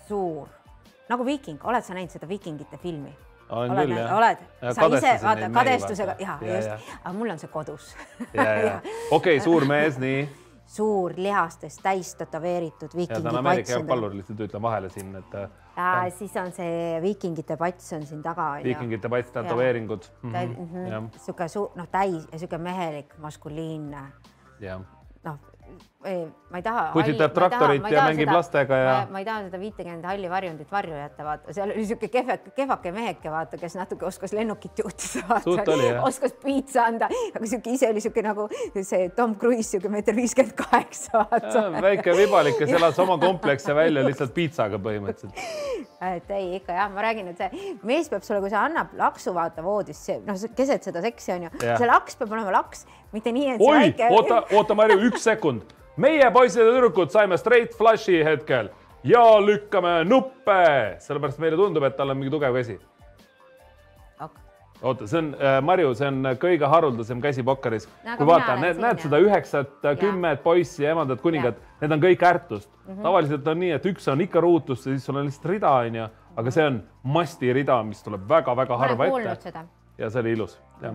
[0.09, 0.47] suur,
[1.11, 3.17] nagu Viiking, oled sa näinud seda Viikingite filmi?
[3.51, 4.13] olen oled küll jah.
[4.17, 4.43] oled,
[4.75, 7.95] sa ise vaata kadestusega ja, Ja, just, aga mul on see kodus.
[8.35, 8.77] ja, ja,
[9.19, 10.29] okei, suur mees, nii.
[10.71, 16.53] Suur lihastest täis tätoveeritud viikingi pats jalgpallur, lihtsalt ütlen vahele siin, et äh, siis on
[16.55, 20.07] see viikingite pats on siin taga viikingite pats, tätoveeringud.
[20.31, 24.05] jah, sihuke suur, noh, täis ja sihuke mehelik, maskuliinne,
[24.63, 24.87] jah.
[26.01, 26.85] noh, ma ei taha.
[26.95, 31.25] Putitab traktorit ja mängib lastega ja- ma ei taha seda viitekümmet halli varjundit varju jätta,
[31.25, 35.41] vaata, seal oli sihuke kehve, kehvake meheke, vaata, kes natuke oskas lennukit juhtida,
[36.09, 38.49] oskas piitsa anda, aga sihuke ise oli sihuke nagu
[38.83, 41.67] see Tom Cruise, sihuke meeter viiskümmend kaheksa, vaata.
[41.83, 45.37] väike vibalik, kes elas oma komplekse välja lihtsalt piitsaga põhimõtteliselt.
[46.01, 49.35] et ei, ikka jah, ma räägin, et see mees peab sulle, kui see annab laksu,
[49.37, 51.77] vaata voodis, noh, keset seda seksi onju, Jah.
[51.77, 55.77] see laks peab olema laks, mitte nii, et see oi, oota, oota, Marju, üks sekund.
[56.01, 58.71] Meie poisid ja tüdrukud saime straight flush'i hetkel
[59.05, 60.63] ja lükkame nuppe,
[61.01, 62.79] sellepärast meile tundub, et tal on mingi tugev käsi.
[64.83, 67.89] oota, see on äh, Marju, see on kõige haruldasem käsi pokkeris.
[68.05, 72.71] No kui vaata, näed, näed seda üheksat, kümmet poissi, emandat, kuningat, need on kõik ärtust.
[72.71, 72.95] Mm.
[72.95, 73.03] -hmm.
[73.03, 76.09] tavaliselt on nii, et üks on ikka ruutus ja siis sul on lihtsalt rida, onju,
[76.37, 79.65] aga see on mastirida, mis tuleb väga-väga harva ette.
[79.99, 80.95] ja see oli ilus, jah.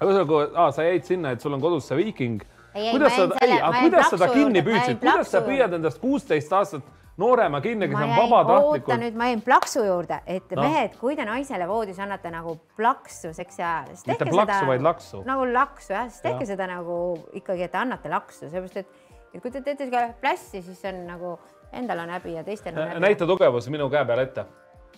[0.00, 2.42] aga ühesõnaga, sa jäid sinna, et sul on kodus see viiking.
[2.72, 6.86] Kuidas sa ei, aga kuidas sa ta kinni püüdsid, kuidas sa püüad endast kuusteist aastat
[7.20, 9.00] noorema kinni, kes on vabatahtlikult?
[9.02, 10.64] nüüd, ma jäin plaksu juurde, et no.
[10.64, 14.70] mehed, kui te naisele voodis annate nagu plaksu seksi ajal, siis Mitte tehke plaksu, seda
[14.70, 15.22] vaid laksu.
[15.28, 16.52] nagu laksu jah, siis tehke Jah.
[16.54, 16.98] seda nagu
[17.38, 19.90] ikkagi, et te annate laksu, sellepärast et, et kui te teete
[20.22, 21.36] plässi, siis on nagu
[21.72, 23.04] endal on häbi ja teistel on häbi.
[23.04, 24.46] näita tugevus minu käe peale ette,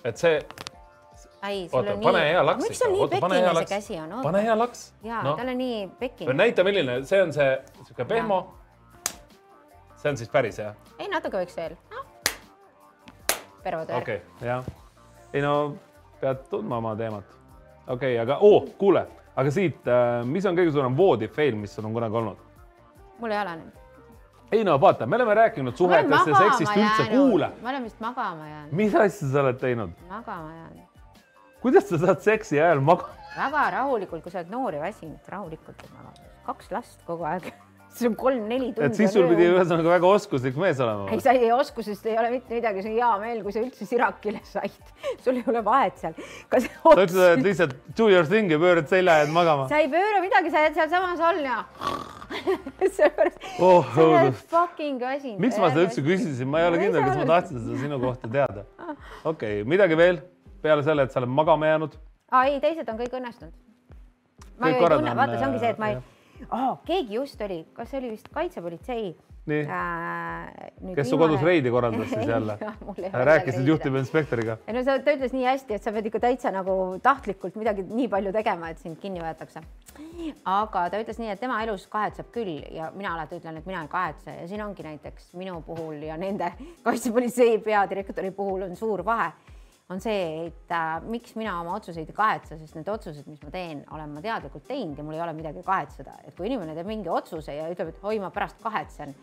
[0.05, 0.39] et see,
[1.49, 4.15] ei, sul oota on, pane nii hea, laks miks sul nii pekine see käsi on?
[4.23, 4.85] pane hea laks.
[5.05, 6.37] ja noh, tal on nii pekine.
[6.41, 7.51] näita, milline, see on see
[7.83, 8.41] sihuke pehmo.
[9.97, 10.75] see on siis päris jah?
[10.99, 12.05] ei, natuke võiks veel no..
[13.63, 14.65] pervad värk okei okay,, jah.
[15.33, 15.55] ei no
[16.21, 17.37] pead tundma oma teemat.
[17.87, 19.89] okei okay,, aga oo oh,, kuule, aga siit,
[20.31, 22.45] mis on kõige suurem voodi fail, mis sul on kunagi olnud?
[23.19, 23.83] mul ei ole nüüd.
[24.53, 28.49] ei no vaata, me oleme rääkinud suhetest ja seksist üldse, kuule, ma olen vist magama
[28.49, 30.94] jäänud, mis asja sa oled teinud, magama jäänud.
[31.65, 33.21] Kuidas sa saad seksi ajal magama?
[33.35, 36.33] väga rahulikult, kui sa oled noor ja väsinud, rahulikult magama.
[36.45, 37.49] kaks last kogu aeg.
[37.95, 38.89] see on kolm-neli tundi.
[38.89, 42.17] et siis sul pidi ühesõnaga väga oskuslik mees olema ei, sa ei osku, sest ei
[42.19, 44.93] ole mitte midagi, see on hea meel, kui sa üldse sirakile said.
[45.25, 46.19] sul ei ole vahet seal.
[46.51, 49.69] kas sa ütlesid, et lihtsalt do your thing ja pöörad selja ja jääd magama.
[49.71, 51.63] sa ei pööra midagi, sa jääd sealsamas all ja.
[52.99, 53.49] sellepärast.
[53.63, 55.41] oh sa oled fucking väsinud.
[55.47, 56.05] miks ma seda üldse?
[56.11, 58.69] küsisin, ma ei ole kindel, kas ma tahtsin seda sinu kohta teada.
[58.83, 60.25] okei okay,, midagi veel
[60.65, 62.01] peale selle, et sa oled magama jäänud?
[62.33, 63.55] aa ei, teised on kõik õnnestunud.
[64.59, 66.03] ma Kõik ju ei tunne, vaata, see ongi see, et ma ei
[66.51, 69.15] oh,, keegi just oli, kas see oli vist kaitsepolitsei
[69.51, 70.95] nii, äh,.
[70.97, 72.57] kes su kodus reidi korraldas siis jälle?
[73.13, 73.69] rääkisid?
[73.69, 74.57] juhtivinspektoriga?
[74.67, 77.85] ei no see, ta ütles nii hästi, et sa pead ikka täitsa nagu tahtlikult midagi
[77.91, 79.63] nii palju tegema, et sind kinni võetakse.
[80.49, 83.85] aga ta ütles nii, et tema elus kahetseb küll ja mina alati ütlen, et mina
[83.85, 86.53] ei kahetse ja siin ongi näiteks minu puhul ja nende
[86.87, 89.33] kaitsepolitsei peadirektori puhul on suur vahe
[89.95, 93.53] on see, et äh, miks mina oma otsuseid ei kahetse, sest need otsused, mis ma
[93.55, 96.89] teen, olen ma teadlikult teinud ja mul ei ole midagi kahetseda, et kui inimene teeb
[96.91, 99.15] mingi otsuse ja ütleb, et oi, ma pärast kahetsen,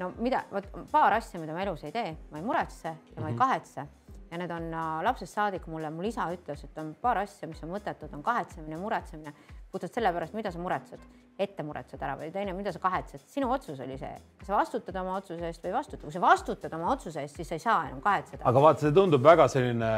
[0.00, 3.32] no mida, vot paar asja, mida ma elus ei tee, ma ei muretse ja ma
[3.32, 3.86] ei kahetse.
[4.26, 7.62] Ja need on äh, lapsest saadik mulle, mul isa ütles, et on paar asja, mis
[7.62, 9.32] on mõttetud, on kahetsemine, muretsemine,
[9.70, 11.04] puhtalt sellepärast, mida sa muretsed,
[11.38, 14.96] ette muretsed ära või teine, mida sa kahetsed, sinu otsus oli see, kas sa vastutad
[15.02, 17.64] oma otsuse eest või ei vastuta, kui sa vastutad oma otsuse eest, siis sa ei
[17.64, 18.44] saa enam kahetseda.
[18.48, 19.90] aga vaata, see tundub väga selline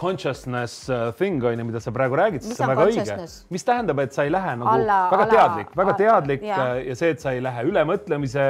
[0.00, 3.28] consciousness uh, thing on ju, mida sa praegu räägid, see on väga õige.
[3.54, 6.58] mis tähendab, et sa ei lähe nagu Alla- väga alla- teadlik, väga alla- teadlik ja.
[6.80, 8.48] ja see, et sa ei lähe ülemõtlemise,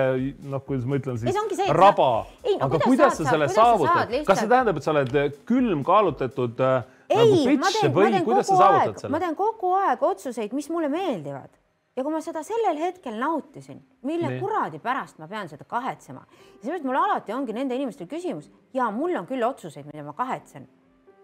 [0.48, 1.36] noh, kuidas ma ütlen siis
[1.68, 2.10] raba.
[2.56, 6.64] Aga kuidas kuidas sa selle saavutad, lihtsalt- kas see tähendab, et sa oled külm kaalutletud
[6.64, 9.24] äh, nagu ei, ma bitch teen, ma või teen kuidas sa saavutad aeg, ma selle?
[9.26, 11.59] teen kogu aeg otsuseid, mis mulle meeldivad
[11.96, 14.40] ja kui ma seda sellel hetkel nautisin, mille nee.
[14.42, 18.90] kuradi pärast ma pean seda kahetsema ja sellepärast mul alati ongi nende inimestel küsimus ja
[18.94, 20.68] mul on küll otsuseid, mida ma kahetsen.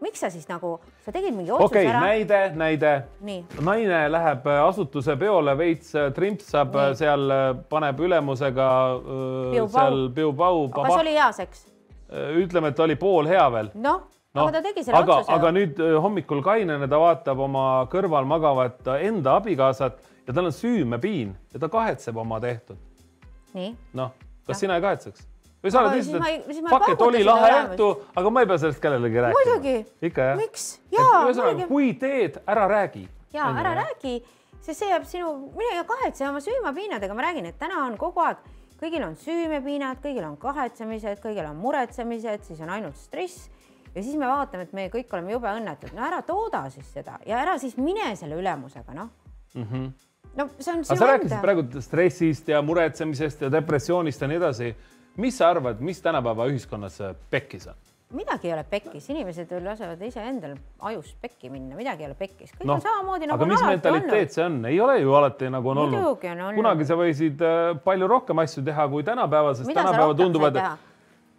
[0.02, 0.74] miks sa siis nagu,
[1.04, 2.00] sa tegid mingi otsuse okay, ära.
[2.02, 2.90] näide, näide.
[3.60, 6.98] naine läheb äh, asutuse peole, veits äh, trimpsab Nii.
[6.98, 7.32] seal,
[7.70, 8.68] paneb ülemusega
[9.54, 10.68] Piu seal Piu-Pau.
[10.74, 11.64] kas oli hea seks?
[12.42, 13.70] ütleme, et oli pool hea veel.
[13.74, 14.02] noh
[14.34, 15.38] no, aga ta tegi selle aga, otsuse.
[15.38, 21.34] aga nüüd hommikul kainena ta vaatab oma kõrval magavat enda abikaasat ja tal on süümepiin
[21.54, 22.76] ja ta kahetseb oma tehtud.
[23.92, 24.12] noh,
[24.46, 24.60] kas ja.
[24.60, 25.26] sina ei kahetseks?
[25.62, 27.88] või sa oled lihtsalt, et fuck, et oli lahe õhtu,
[28.20, 29.40] aga ma ei pea sellest kellelegi rääkima.
[29.40, 29.76] muidugi.
[30.10, 30.40] ikka jah?
[30.40, 30.66] miks?
[30.94, 31.22] jaa.
[31.24, 33.06] ühesõnaga, kui teed, ära räägi.
[33.34, 33.80] ja ära jah.
[33.84, 34.14] räägi,
[34.60, 38.42] sest see jääb sinu, mine kahetse oma süümapiinadega, ma räägin, et täna on kogu aeg,
[38.80, 43.48] kõigil on süümepiinad, kõigil on kahetsemised, kõigil on muretsemised, siis on ainult stress
[43.94, 47.16] ja siis me vaatame, et me kõik oleme jube õnnetud, no ära tooda siis seda
[47.26, 49.08] ja ära siis mine selle ülemusega, noh
[49.54, 49.94] mm -hmm
[50.36, 51.00] no see on sinu enda.
[51.00, 54.74] sa rääkisid praegu stressist ja muretsemisest ja depressioonist ja nii edasi.
[55.16, 57.76] mis sa arvad, mis tänapäeva ühiskonnas pekkis on?
[58.14, 60.54] midagi ei ole pekkis, inimesed lasevad iseendal
[60.88, 64.36] ajus pekki minna, midagi ei ole pekkis, kõik no, on samamoodi nagu aga mis mentaliteet
[64.36, 66.54] see on, ei ole ju alati nagu on Muidugi olnud.
[66.60, 70.60] Kunagi sa võisid äh, palju rohkem asju teha kui tänapäeval, sest tänapäeval tunduvad,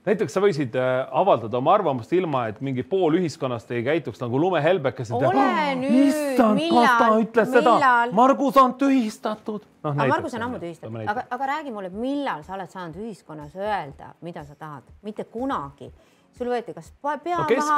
[0.08, 4.39] näiteks sa võisid äh, avaldada oma arvamust ilma, et mingi pool ühiskonnast ei käituks nagu
[4.41, 5.15] lumehelbekesed.
[5.17, 5.46] ole
[5.82, 8.13] nüüd, issand, millal, millal?
[8.17, 9.93] Margus on tühistatud no,.
[9.93, 14.13] aga Margus on ammu tühistatud, aga, aga räägi mulle, millal sa oled saanud ühiskonnas öelda,
[14.26, 15.91] mida sa tahad, mitte kunagi
[16.38, 17.76] sul võeti kas pea no, maha,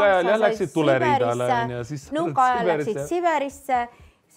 [1.48, 2.06] sa onju, siis.
[2.15, 3.82] nõukaajal läksid Siberisse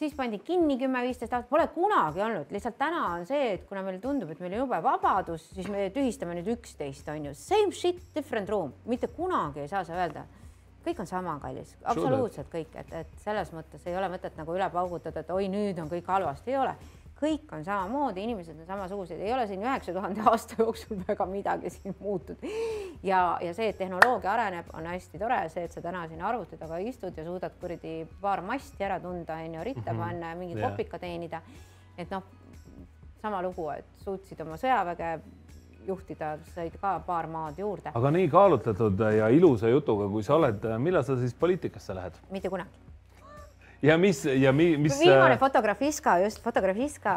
[0.03, 4.01] siis pandi kinni kümme-viisteist aastat, pole kunagi olnud, lihtsalt täna on see, et kuna meile
[4.03, 8.01] tundub, et meil on jube vabadus, siis me tühistame nüüd üksteist, on ju, same shit,
[8.17, 10.27] different room, mitte kunagi ei saa sa öelda.
[10.83, 14.67] kõik on sama, kallis, absoluutselt kõik, et, et selles mõttes ei ole mõtet nagu üle
[14.71, 16.75] paugutada, et oi, nüüd on kõik halvasti, ei ole
[17.23, 21.71] kõik on samamoodi, inimesed on samasugused, ei ole siin üheksa tuhande aasta jooksul väga midagi
[21.71, 22.43] siin muutunud.
[23.03, 26.59] ja, ja see, et tehnoloogia areneb, on hästi tore, see, et sa täna siin arvuti
[26.61, 30.05] taga istud ja suudad kuradi paar masti ära tunda, on ju, ritta -hmm.
[30.07, 30.71] panna ja mingi yeah.
[30.71, 31.43] kopika teenida.
[31.99, 32.23] et noh,
[33.23, 35.21] sama lugu, et suutsid oma sõjaväge
[35.87, 37.91] juhtida, said ka paar maad juurde.
[37.95, 42.19] aga nii kaalutletud ja ilusa jutuga, kui sa oled, millal sa siis poliitikasse lähed?
[42.31, 42.92] mitte kunagi
[43.83, 44.99] ja mis ja mi, mis.
[45.01, 47.14] viimane äh, Fotografiska, just Fotografiska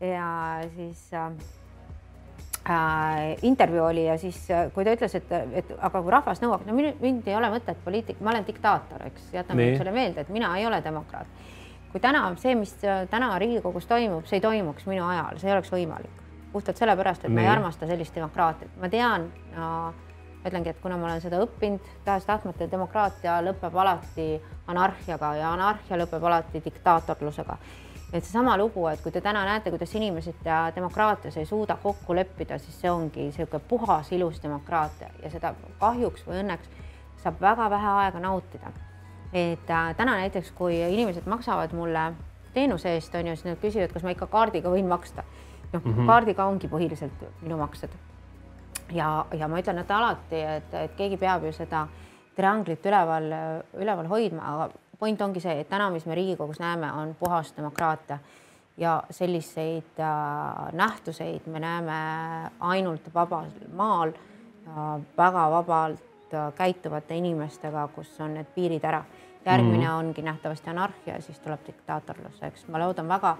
[0.00, 1.32] ja siis äh,
[2.70, 6.66] äh, intervjuu oli ja siis, äh, kui ta ütles, et, et aga kui rahvas nõuab,
[6.66, 10.56] no mind ei ole mõtet poliitik, ma olen diktaator, eks, jätame sulle meelde, et mina
[10.58, 11.26] ei ole demokraat.
[11.92, 12.74] kui täna see, mis
[13.10, 16.22] täna Riigikogus toimub, see ei toimuks minu ajal, see ei oleks võimalik
[16.54, 17.34] puhtalt sellepärast, et Nii.
[17.34, 19.24] ma ei armasta sellist demokraatiat, ma tean
[20.44, 24.28] no, ütlengi, et kuna ma olen seda õppinud tahes-tahtmata, demokraatia lõpeb alati
[24.68, 27.56] anarhiaga ja anarhia lõpeb alati diktaatorlusega.
[28.12, 32.58] et seesama lugu, et kui te täna näete, kuidas inimesed demokraatias ei suuda kokku leppida,
[32.58, 36.68] siis see ongi niisugune puhas ilus demokraatia ja seda kahjuks või õnneks
[37.22, 38.72] saab väga vähe aega nautida.
[39.32, 42.12] et äh, täna näiteks, kui inimesed maksavad mulle
[42.54, 45.24] teenuse eest, on ju, siis nad küsivad, kas ma ikka kaardiga võin maksta.
[45.72, 47.90] noh mm -hmm., kaardiga ongi põhiliselt minu maksed
[48.94, 51.86] ja, ja ma ütlen, et alati, et, et keegi peab ju seda
[52.34, 53.28] trianglit üleval,
[53.78, 58.18] üleval hoidma, aga point ongi see, et täna, mis me Riigikogus näeme, on puhas demokraatia
[58.76, 61.98] ja selliseid äh, nähtuseid me näeme
[62.60, 69.04] ainult vabal maal äh, väga vabalt äh, käituvate inimestega, kus on need piirid ära.
[69.44, 69.94] järgmine mm.
[69.94, 73.36] ongi nähtavasti anarhia, siis tuleb diktaatorlus, eks ma loodan väga,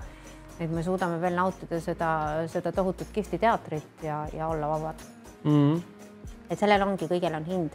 [0.61, 2.11] et me suudame veel nautida seda,
[2.47, 5.14] seda tohutut kihvti teatrit ja, ja olla vabad
[5.45, 5.51] mm.
[5.51, 5.83] -hmm.
[6.51, 7.71] et sellel ongi, kõigel on hind.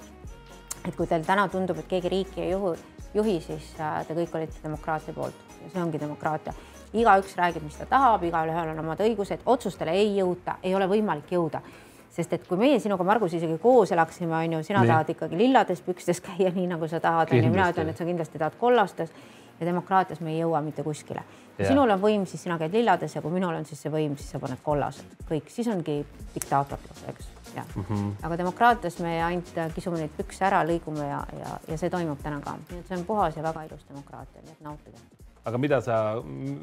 [0.87, 2.75] et kui teil täna tundub, et keegi riiki ei juhu,
[3.13, 6.53] juhi, siis äh, te kõik olite demokraatia poolt ja see ongi demokraatia.
[6.93, 11.31] igaüks räägib, mis ta tahab, igaühel on omad õigused, otsustele ei jõuta, ei ole võimalik
[11.31, 11.61] jõuda
[12.09, 14.91] sest et kui meie sinuga, Margus, isegi koos elaksime, on ju, sina nii.
[14.91, 18.07] tahad ikkagi lillades pükstes käia, nii nagu sa tahad, on ju, mina ütlen, et sa
[18.07, 19.13] kindlasti tahad kollastes
[19.59, 21.23] ja demokraatias me ei jõua mitte kuskile.
[21.57, 24.15] kui sinul on võim, siis sina käid lillades ja kui minul on siis see võim,
[24.17, 26.01] siis sa paned kollased, kõik, siis ongi
[26.35, 27.65] diktaatorlus, eks jah.
[27.75, 31.89] Mm -hmm., aga demokraatias me ainult kisume neid pükse ära, lõigume ja, ja, ja see
[31.89, 34.97] toimub täna ka, nii et see on puhas ja väga ilus demokraatia, nii et nautida.
[35.45, 36.21] aga mida sa,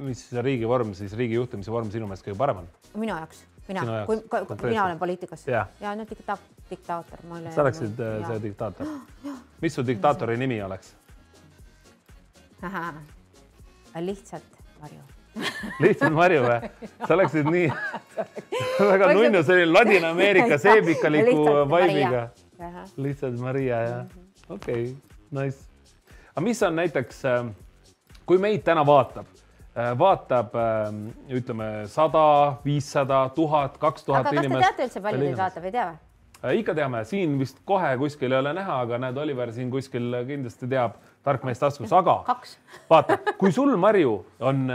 [0.08, 2.68] mis riigivorm siis, riigi juhtimise vorm sinu meelest kõige parem on?
[2.94, 5.46] minu jaoks, mina, kui, kui mina olen poliitikas.
[5.48, 6.38] Ja, ja no dikta,
[6.70, 7.18] diktaator.
[7.54, 8.86] sa oleksid no, äh, see diktaator?
[9.62, 10.94] Mis su diktaatori nimi oleks?
[13.96, 15.15] lihtsalt Marju
[15.80, 16.88] lihtsalt Marju või?
[17.06, 17.70] sa oleksid nii
[18.92, 22.28] väga nunnu, selline Ladina-Ameerika seebikaliku vaibiga.
[22.96, 24.54] lihtsalt Maria jah, mhm.
[24.58, 24.96] okei
[25.30, 25.58] nice.
[26.34, 27.52] aga mis on näiteks, ähm,
[28.26, 29.28] kui meid täna vaatab,
[29.76, 34.60] äh, vaatab ähm, ütleme sada, viissada, tuhat, kaks tuhat inimest.
[34.60, 36.02] kas te teate üldse, palju teid vaatab, ei tea või?
[36.60, 40.68] ikka teame, siin vist kohe kuskil ei ole näha, aga näed, Oliver siin kuskil kindlasti
[40.70, 42.56] teab, tark mees taskus, aga kaks.
[42.90, 44.66] vaata, kui sul, Marju, on,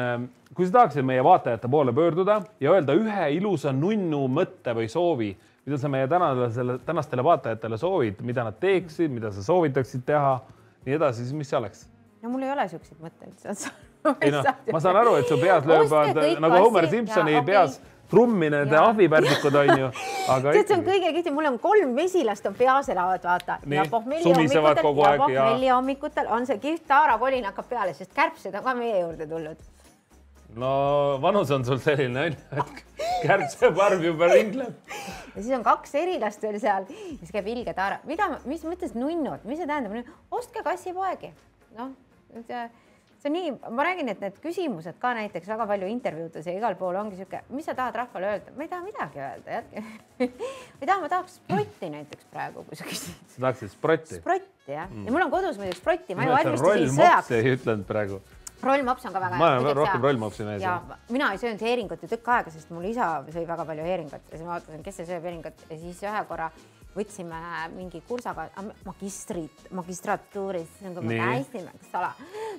[0.55, 5.31] kui sa tahaksid meie vaatajate poole pöörduda ja öelda ühe ilusa nunnu mõtte või soovi,
[5.65, 10.39] mida sa meie tänasele, tänastele vaatajatele soovid, mida nad teeksid, mida sa soovitaksid teha,
[10.85, 11.87] nii edasi, siis mis see oleks?
[12.21, 13.71] no mul ei ole siukseid mõtteid.
[14.21, 17.91] ei noh, ma saan aru, et su peas löövad nagu Homer Simpsoni ja, peas okay
[18.11, 19.89] trummi need ahvipärdikud onju,
[20.43, 23.59] tead, see on kõige kihvtim, mul on kolm mesilast on peas elavad, vaata.
[23.71, 23.85] ja
[24.81, 25.45] kogu aeg ja.
[25.45, 29.69] pohmellihommikutel on see kihvt taarakolin hakkab peale, sest kärbsed on ka meie juurde tulnud.
[30.59, 30.71] No
[31.23, 32.83] vanus on sul selline onju, et
[33.23, 34.93] kärbseparv juba ringleb.
[35.35, 39.45] ja siis on kaks erilast veel seal, siis käib ilge taara, mida, mis mõttes nunnud,
[39.47, 41.33] mis see tähendab, ostke kassipoegi,
[41.77, 41.93] noh
[43.21, 46.75] see on nii, ma räägin, et need küsimused ka näiteks väga palju intervjuudes ja igal
[46.79, 49.83] pool ongi sihuke, mis sa tahad rahvale öelda, ma ei taha midagi öelda, jätke
[50.81, 53.19] ei taha, ma tahaks sprotti näiteks praegu, kui sa küsid.
[53.35, 54.21] sa tahaksid sprotti?
[54.23, 57.33] sprotti jah mm., ja mul on kodus muideks sprotti, ma ju valmistasin sõjaks.
[57.37, 58.21] ei ütelnud praegu.
[58.63, 59.43] Rollmops on ka väga hea.
[59.43, 60.61] ma olen rohkem rollmopsi mees.
[60.63, 64.29] ja mina ei söönud heeringut ju tükk aega, sest mul isa sõi väga palju heeringut
[64.29, 66.51] ja siis ma vaatasin, kes see sööb heeringut ja siis ühe korra
[66.95, 67.39] võtsime
[67.75, 68.49] mingi kursaga
[68.85, 72.11] magistrit, magistratuuris, nagu me käisime, eks ole.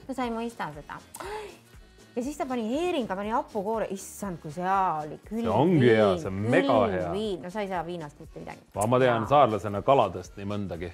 [0.06, 0.98] no sa ei mõista seda.
[2.16, 5.20] ja siis ta pani heeringa, pani hapukoore, issand, kui see hea oli.
[5.28, 7.14] see ongi hea, see on mega hea.
[7.44, 8.68] no sa ei saa viinast mitte midagi.
[8.74, 10.92] ma tean saarlasena kaladest nii mõndagi.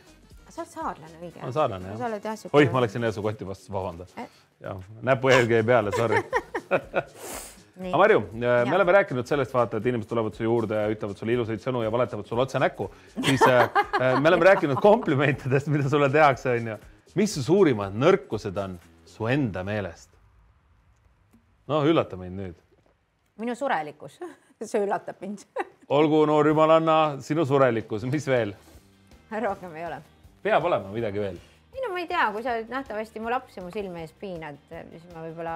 [0.49, 1.39] sa oled saarlane, õige?
[1.39, 2.47] ma olen saarlane jah.
[2.53, 4.27] oih, ma läksin jälle su koti vastu, vabanda eh?.
[4.65, 6.23] Jah, näpuhelg jäi peale, sorry
[7.79, 11.19] aga Marju, äh, me oleme rääkinud sellest, vaata, et inimesed tulevad su juurde ja ütlevad
[11.19, 12.89] sulle ilusaid sõnu ja valetavad sulle otse näkku,
[13.23, 13.69] siis äh,
[14.01, 16.79] äh, me oleme rääkinud komplimentidest, mida sulle tehakse, onju.
[17.15, 20.11] mis su suurimad nõrkused on su enda meelest?
[21.71, 22.59] noh, üllata mind nüüd.
[23.39, 24.19] minu surelikkus,
[24.73, 25.47] see üllatab mind
[26.01, 28.57] olgu, noor jumalanna, sinu surelikkus, mis veel?
[29.31, 30.03] rohkem ei ole.
[30.43, 31.39] peab olema midagi veel?
[31.99, 35.55] Ma ei tea, kui sa nähtavasti mu lapsi mu silme ees piinad, siis ma võib-olla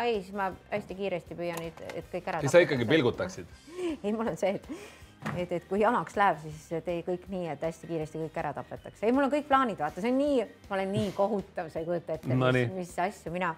[0.00, 2.40] ei, siis ma hästi kiiresti püüan neid, et kõik ära.
[2.40, 3.50] siis sa ikkagi pilgutaksid?
[4.04, 4.70] ei, mul on see, et,
[5.34, 9.04] et, et kui jamaks läheb, siis tee kõik nii, et hästi kiiresti kõik ära tapetakse.
[9.04, 11.88] ei, mul on kõik plaanid, vaata, see on nii, ma olen nii kohutav, sa ei
[11.90, 13.52] kujuta ette no, mis, mis asju mina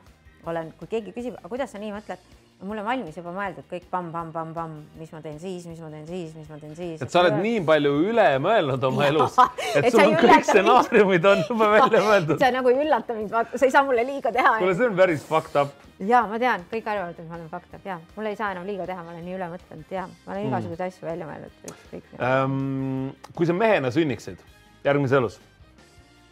[0.50, 3.86] olen, kui keegi küsib, aga kuidas sa nii mõtled mul on valmis juba mõeldud kõik
[3.92, 7.02] pamm-pamm-pamm-pamm, mis ma teen siis, mis ma teen siis, mis ma teen siis.
[7.02, 9.38] et sa oled nii palju üle mõelnud oma elus,
[9.80, 12.38] et sul on kõik stsenaariumid on juba välja mõeldud.
[12.40, 14.56] sa nagu ei üllata mind, vaata, sa ei saa mulle liiga teha.
[14.62, 15.86] kuule, see on päris fucked up.
[15.98, 18.68] ja ma tean, kõik arvavad, et ma olen fucked up ja mul ei saa enam
[18.70, 20.94] liiga teha, ma olen nii üle mõtelnud ja ma olen igasuguseid mm.
[20.94, 23.10] asju välja mõelnud, ükskõik um,.
[23.34, 24.46] kui sa mehena sünniksid
[24.86, 25.40] järgmises elus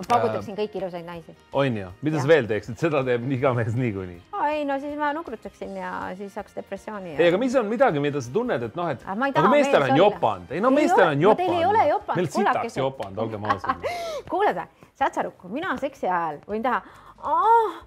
[0.02, 1.36] ma paugutaksin kõiki ilusaid naisi.
[1.52, 2.24] on ju, mida ja.
[2.24, 4.20] sa veel teeksid, seda teeb iga mees niikuinii.
[4.52, 7.16] ei no siis ma nukrutaksin ja siis saaks depressiooni.
[7.16, 10.52] ei, aga mis on midagi, mida sa tunned, et noh, et aga meestel on jopanud,
[10.52, 11.46] ei no meestel on jopanud.
[11.46, 12.20] Teil ei ole jopanud.
[12.20, 13.88] meil sitaks jopanud, olgem ausad.
[14.32, 16.82] kuuled või, saad sa aru, kui mina seksi ajal võin teha.
[17.22, 17.80] Oh,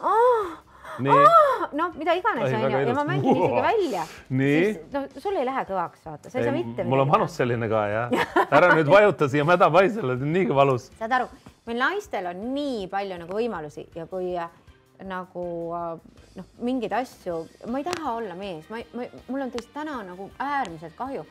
[0.00, 0.46] Oh,
[0.98, 4.06] noh, mida iganes onju ja ma mängin isegi välja.
[4.28, 6.84] siis no sul ei lähe kõvaks, vaata, sa ei saa mitte.
[6.84, 8.16] mul on vanus selline ka jah
[8.56, 10.90] ära nüüd vajuta siia mädapaisele, niigi valus.
[10.98, 11.28] saad aru,
[11.68, 14.50] meil naistel on nii palju nagu võimalusi ja kui äh,
[15.06, 15.44] nagu
[15.76, 20.00] äh, noh, mingeid asju, ma ei taha olla mees, ma, ma, mul on teist täna
[20.06, 21.26] nagu äärmiselt kahju.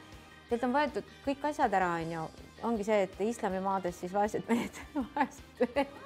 [0.49, 2.23] Teilt on võetud kõik asjad ära, onju,
[2.67, 4.79] ongi see, et islamimaades siis vaesed mehed,
[5.15, 5.97] vaesed mehed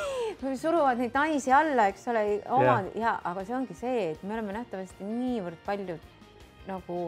[0.62, 4.56] suruvad neid naisi alla, eks ole, oma ja, aga see ongi see, et me oleme
[4.56, 5.98] nähtavasti niivõrd palju
[6.68, 7.02] nagu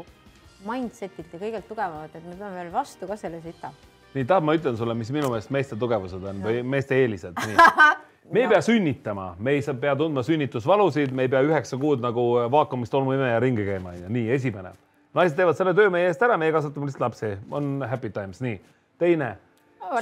[0.66, 3.72] mindset'ilt ja kõigelt tugevamad, et me peame veel vastu ka selle sita
[4.14, 7.38] nii, tahad, ma ütlen sulle, mis minu meelest meeste tugevused on või meeste eelised.
[8.32, 12.26] me ei pea sünnitama, me ei pea tundma sünnitusvalusid, me ei pea üheksa kuud nagu
[12.52, 14.12] vaakumist tolmuimeja ringi käima, onju.
[14.12, 14.74] nii, esimene.
[15.14, 18.60] naised teevad selle töö meie eest ära, meie kasvatame lihtsalt lapsi, on happy times, nii.
[19.02, 19.36] Teine,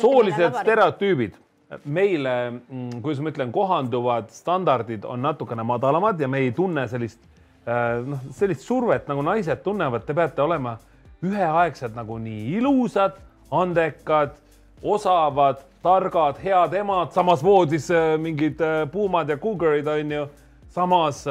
[0.00, 1.38] soolised stereotüübid.
[1.84, 7.20] Meile, mm, kuidas ma ütlen, kohanduvad standardid on natukene madalamad ja me ei tunne sellist
[7.62, 10.74] äh, noh, sellist survet nagu naised tunnevad, te peate olema
[11.22, 13.20] üheaegselt nagu nii ilusad
[13.54, 14.34] andekad,
[14.82, 20.28] osavad, targad, head emad, samas voodis äh, mingid äh, puumad ja cougarid on ju,
[20.74, 21.22] samas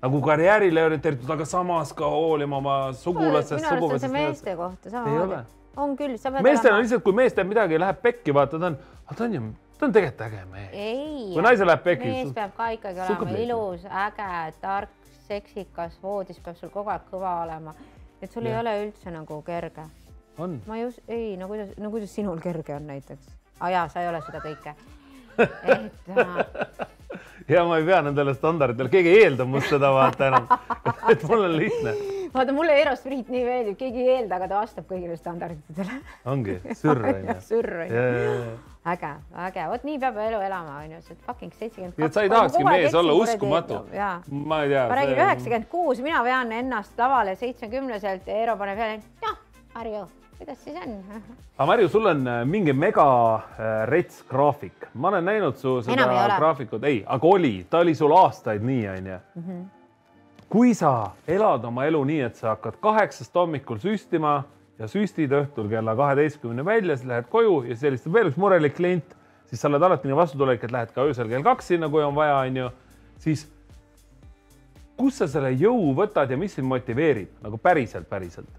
[0.00, 3.64] nagu karjäärile orienteeritud, aga samas ka hoolima oma sugulastest.
[3.64, 5.59] minu arust on see meeste kohta samamoodi.
[5.76, 6.16] On küll.
[6.42, 8.78] meestel on lihtsalt, kui meestel midagi läheb pekki, vaata ta on,
[9.16, 9.42] ta on ju,
[9.78, 10.74] ta on tegelikult äge mees.
[11.34, 12.10] kui naisel läheb pekki.
[12.10, 14.94] mees peab ka ikkagi olema ilus, äge, tark,
[15.28, 17.74] seksikas, voodis peab sul kogu aeg kõva olema.
[18.20, 18.54] et sul ja.
[18.54, 19.88] ei ole üldse nagu kerge
[20.38, 20.60] on?
[20.66, 23.34] ma just, ei, no kuidas, no kuidas sinul kerge on näiteks?
[23.60, 24.74] aa ah, jaa, sa ei ole seda kõike
[25.74, 26.86] et äh...
[27.50, 30.48] ja ma ei pea nendele standarditele, keegi ei eelda must seda vaata enam
[31.12, 31.94] et mul on lihtne.
[32.34, 35.98] vaata mulle Eros Priit nii meeldib, keegi ei eelda, aga ta vastab kõigile standarditele.
[36.30, 37.36] ongi, sürr on ju.
[37.48, 38.54] sürr on ju.
[38.94, 39.12] äge,
[39.48, 42.64] äge, vot nii peab elu elama, on ju, see fucking seitsekümmend et sa ei tahakski
[42.68, 43.82] mees olla uskumatu.
[44.30, 44.86] ma ei tea.
[44.86, 49.38] ma räägin üheksakümmend kuus, mina vean ennast lavale seitsmekümneselt ja Eero paneb jälle, noh,
[49.74, 50.06] Harju
[50.40, 50.94] kuidas siis on?
[51.58, 56.08] aga Marju, sul on äh, mingi mega äh, rets graafik, ma olen näinud su seda
[56.36, 59.20] graafikut, ei, aga oli, ta oli sul aastaid nii, onju.
[59.36, 59.60] Mhm.
[60.50, 64.40] kui sa elad oma elu nii, et sa hakkad kaheksast hommikul süstima
[64.80, 68.74] ja süstid õhtul kella kaheteistkümne välja, siis lähed koju ja siis helistab veel üks murelik
[68.74, 69.14] klient,
[69.46, 72.16] siis sa oled alati nii vastutulelik, et lähed ka öösel kell kaks sinna, kui on
[72.16, 72.70] vaja, onju,
[73.22, 73.44] siis
[74.98, 78.50] kust sa selle jõu võtad ja mis sind motiveerib nagu päriselt, päriselt?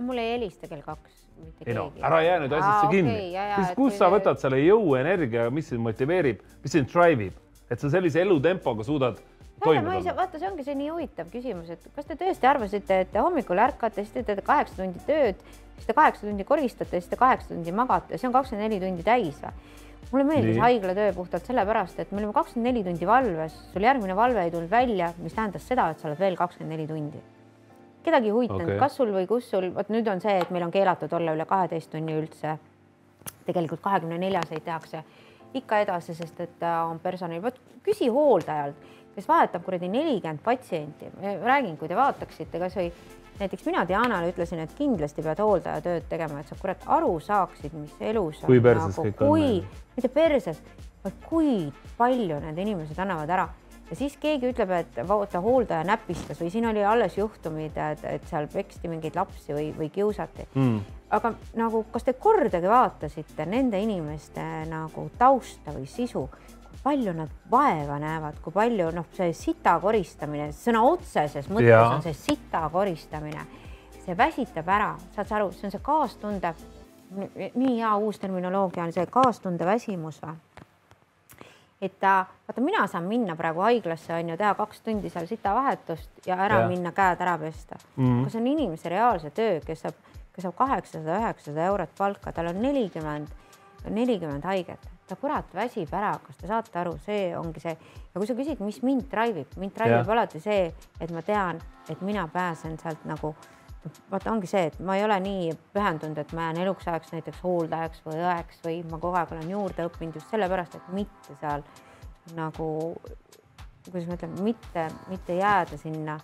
[0.00, 3.18] Mul ei helista kell kaks mitte ei no ära jää nüüd asjasse okay, kinni,
[3.56, 7.82] siis kust sa võtad selle jõu, energia, mis sind motiveerib, mis sind drive ib, et
[7.82, 9.20] sa sellise elutempoga suudad
[9.62, 10.16] toime tulla?
[10.18, 14.04] vaata, see ongi see nii huvitav küsimus, et kas te tõesti arvasite, et hommikul ärkate,
[14.04, 15.42] siis te teete kaheksa tundi tööd,
[15.76, 19.06] siis te kaheksa tundi koristate, siis te kaheksa tundi magate, see on kakskümmend neli tundi
[19.06, 19.54] täis või?
[20.12, 24.42] mulle meeldis haiglatöö puhtalt sellepärast, et me olime kakskümmend neli tundi valves, sul järgmine valve
[24.44, 27.22] ei tulnud välja, mis tähendas seda, et sa oled veel kakskümmend neli tundi
[28.04, 30.66] kedagi ei huvitanud okay., kas sul või kus sul, vot nüüd on see, et meil
[30.66, 32.58] on keelatud olla üle kaheteist tunni üldse.
[33.46, 35.04] tegelikult kahekümne neljaseid tehakse
[35.54, 38.76] ikka edasi, sest et äh, on personal, vot küsi hooldajalt,
[39.14, 41.10] kes vahetab kuradi nelikümmend patsienti,
[41.44, 42.88] räägin, kui te vaataksite kasvõi
[43.40, 47.94] näiteks mina Dianale ütlesin, et kindlasti pead hooldajatööd tegema, et sa kurat aru saaksid, mis
[48.00, 48.48] elus on.
[48.50, 49.28] kui perses nagu, kõik on.
[49.28, 50.62] kui, mitte perses,
[51.04, 51.56] vaid kui
[51.98, 53.48] palju need inimesed annavad ära
[53.92, 58.24] ja siis keegi ütleb, et vaata, hooldaja näpistas või siin oli alles juhtumid, et, et
[58.30, 60.46] seal peksti mingeid lapsi või, või kiusati.
[60.54, 60.78] Mm..
[61.12, 66.24] aga nagu, kas te kordagi vaatasite nende inimeste nagu tausta või sisu,
[66.70, 71.82] kui palju nad vaeva näevad, kui palju noh, see sita koristamine sõna otseses mõttes ja.
[71.90, 73.44] on see sita koristamine,
[74.06, 76.54] see väsitab ära, saad sa aru, see on see kaastunde,
[77.36, 80.40] nii hea uus terminoloogia on see kaastunde väsimus või
[81.82, 86.26] et ta, vaata, mina saan minna praegu haiglasse on ju, teha kaks tundi seal sitavahetust
[86.28, 86.68] ja ära ja.
[86.70, 88.06] minna käed ära pesta mm.
[88.06, 88.28] -hmm.
[88.30, 89.98] see on inimese reaalse töö, kes saab,
[90.32, 93.28] kes saab kaheksasada, üheksasada eurot palka, tal on nelikümmend,
[93.90, 97.76] nelikümmend haiget, ta kurat väsib ära, kas te saate aru, see ongi see.
[98.14, 101.22] ja kui sa küsid, mis mind drive ib, mind drive ib alati see, et ma
[101.22, 101.60] tean,
[101.90, 103.34] et mina pääsen sealt nagu
[104.10, 107.42] vaata, ongi see, et ma ei ole nii pühendunud, et ma jään eluks ajaks näiteks
[107.44, 111.64] hooldajaks või õeks või ma kogu aeg olen juurde õppinud just sellepärast, et mitte seal
[112.36, 112.68] nagu,
[113.88, 116.18] kuidas ma ütlen, mitte, mitte jääda sinna,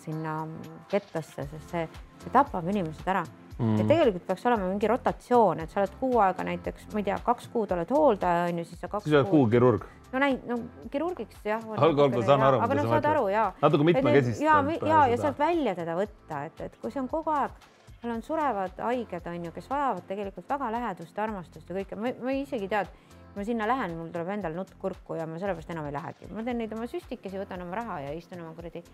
[0.00, 0.38] sinna
[0.90, 1.84] kettasse, sest see,
[2.22, 3.24] see tapab inimesed ära
[3.58, 3.76] mm..
[3.80, 7.20] ja tegelikult peaks olema mingi rotatsioon, et sa oled kuu aega näiteks, ma ei tea,
[7.28, 9.08] kaks kuud oled hooldaja on ju, siis sa kaks.
[9.08, 10.58] siis oled kuu kirurg no näin-, no
[10.92, 11.64] kirurgiks jah.
[11.76, 12.60] olgu, olgu, saan aru.
[12.64, 13.46] aga noh, saad aru ja.
[13.62, 14.76] natuke mitmekesistanud.
[14.82, 18.14] ja, ja, ja sealt välja teda võtta, et, et kui see on kogu aeg, seal
[18.14, 22.36] on surevad haiged, on ju, kes vajavad tegelikult väga lähedust, armastust ja kõike, ma, ma
[22.36, 22.90] isegi tead,
[23.32, 26.30] kui ma sinna lähen, mul tuleb endal nutt kurku ja ma sellepärast enam ei lähegi,
[26.32, 28.84] ma teen neid oma süstikesi, võtan oma raha ja istun oma kuradi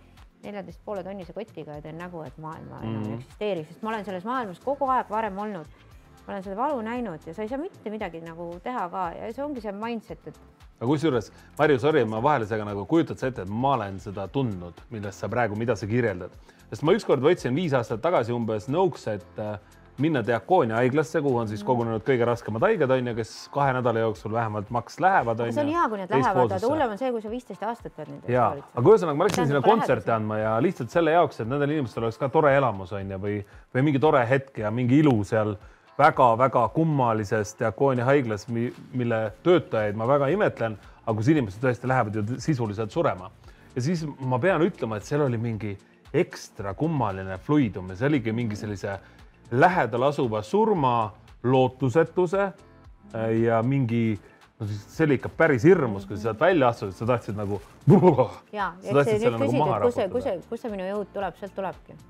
[0.42, 3.12] neljateist poole tonnise kotiga ja teen nägu, et maailma enam mm -hmm.
[3.12, 5.80] ei eksisteeri, sest ma olen selles maailmas kogu aeg varem olnud
[6.26, 9.30] ma olen seda valu näinud ja sa ei saa mitte midagi nagu teha ka ja
[9.34, 10.38] see ongi see mindset, et
[10.82, 14.26] aga kusjuures, Marju, sorry, ma vahele segan, aga kujutad sa ette, et ma olen seda
[14.32, 16.34] tundnud, millest sa praegu, mida sa kirjeldad,
[16.72, 19.54] sest ma ükskord võtsin viis aastat tagasi umbes nõuks, et äh,
[20.02, 24.02] minna Diakoonia haiglasse, kuhu on siis kogunenud kõige raskemad haiged, on ju, kes kahe nädala
[24.02, 25.44] jooksul vähemalt maks lähevad.
[25.52, 28.08] see on hea, kui need lähevad, aga hullem on see, kui sa viisteist aastat pead
[28.08, 31.76] nende ja, aga ühesõnaga ma läksin sinna kontserte andma ja lihtsalt selle jaoks, et nendel
[31.76, 33.36] inimestel oleks ka tore elamus on ju, või,
[33.76, 35.54] või mingi tore hetk ja mingi ilu seal
[35.98, 42.40] väga-väga kummalises Diakoonia haiglas, mille töötajaid ma väga imetlen, aga kus inimesed tõesti lähevad ju
[42.40, 43.30] sisuliselt surema.
[43.74, 45.76] ja siis ma pean ütlema, et seal oli mingi
[46.12, 48.98] ekstra kummaline fluidum ja see oligi mingi sellise
[49.50, 51.12] lähedal asuva surma,
[51.42, 54.20] lootusetuse äh, ja mingi
[54.60, 57.60] no siis see oli ikka päris hirmus, kui sa sealt välja astusid, sa tahtsid nagu.
[58.52, 60.88] ja, ja eks sa nüüd nagu küsid, et kus see, kus see, kus see minu
[60.88, 62.00] jõud tuleb, sealt tulebki.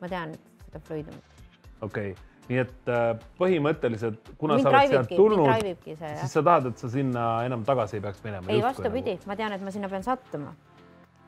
[0.00, 1.48] ma tean seda fluidumit.
[1.80, 6.72] okei okay nii et äh, põhimõtteliselt, kuna mind sa oled sealt tulnud, siis sa tahad,
[6.72, 8.50] et sa sinna enam tagasi ei peaks minema?
[8.50, 10.54] ei, vastupidi nagu..., ma tean, et ma sinna pean sattuma.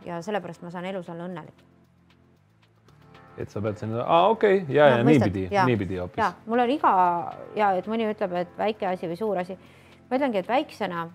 [0.05, 1.63] ja sellepärast ma saan elus olla õnnelik.
[3.39, 6.41] et sa pead sinna, aa okei okay., ja no,, ja niipidi, niipidi hoopis.
[6.51, 6.95] mul on iga
[7.57, 9.59] ja et mõni ütleb, et väike asi või suur asi.
[10.11, 11.07] ma ütlengi, et väiksena,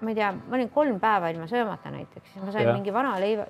[0.00, 2.78] ma ei tea, ma olin kolm päeva ilma söömata näiteks, ma sain ja.
[2.78, 3.46] mingi vana leiva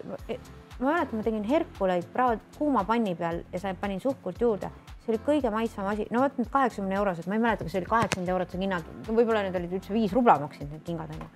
[0.80, 4.70] ma mäletan, ma tegin herkuleid praad kuuma panni peal ja sa panin suhkurt juurde,
[5.04, 7.82] see oli kõige maitsvam asi, no vot need kaheksakümne eurosed, ma ei mäleta, kas see
[7.82, 11.30] oli kaheksakümmend eurot see hinnad, võib-olla need olid üldse viis rubla maksinud need kingad onju.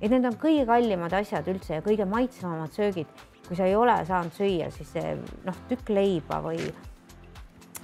[0.00, 3.96] et need on kõige kallimad asjad üldse ja kõige maitsvamad söögid, kui sa ei ole
[4.08, 5.14] saanud süüa, siis see
[5.46, 6.60] noh, tükk leiba või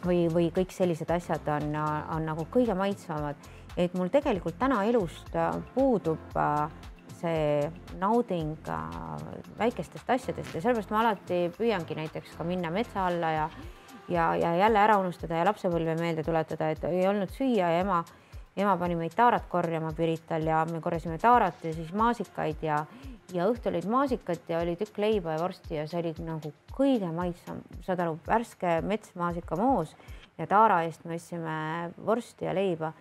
[0.05, 1.73] või, või kõik sellised asjad on,
[2.15, 5.35] on nagu kõige maitsvamad, et mul tegelikult täna elust
[5.75, 6.69] puudub äh,
[7.19, 8.69] see nauding
[9.59, 13.49] väikestest asjadest ja sellepärast ma alati püüangi näiteks ka minna metsa alla ja
[14.09, 18.03] ja, ja jälle ära unustada ja lapsepõlve meelde tuletada, et ei olnud süüa ja ema,
[18.57, 22.85] ema pani meid taarat korjama Pirital ja me korjasime taarat ja siis maasikaid ja
[23.35, 27.11] ja õhtul olid maasikad ja oli tükk leiba ja vorsti ja see oli nagu kõige
[27.13, 29.93] maitsvam, saad aru, värske metsmaasikamoos
[30.39, 31.59] ja taara eest me ostsime
[32.07, 32.95] vorsti ja leiba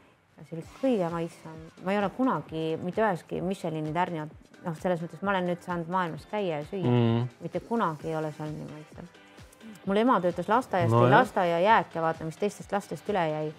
[0.45, 4.25] see oli kõige maitsvam, ma ei ole kunagi mitte üheski Michelini tärni,
[4.65, 8.17] noh, selles mõttes ma olen nüüd saanud maailmas käia ja süüa mm., mitte kunagi ei
[8.19, 9.15] ole seal nii maitsev.
[9.87, 13.51] Mul ema töötas lasteaias no,, tõi lasteaiajääke, vaata, mis teistest lastest üle jäi.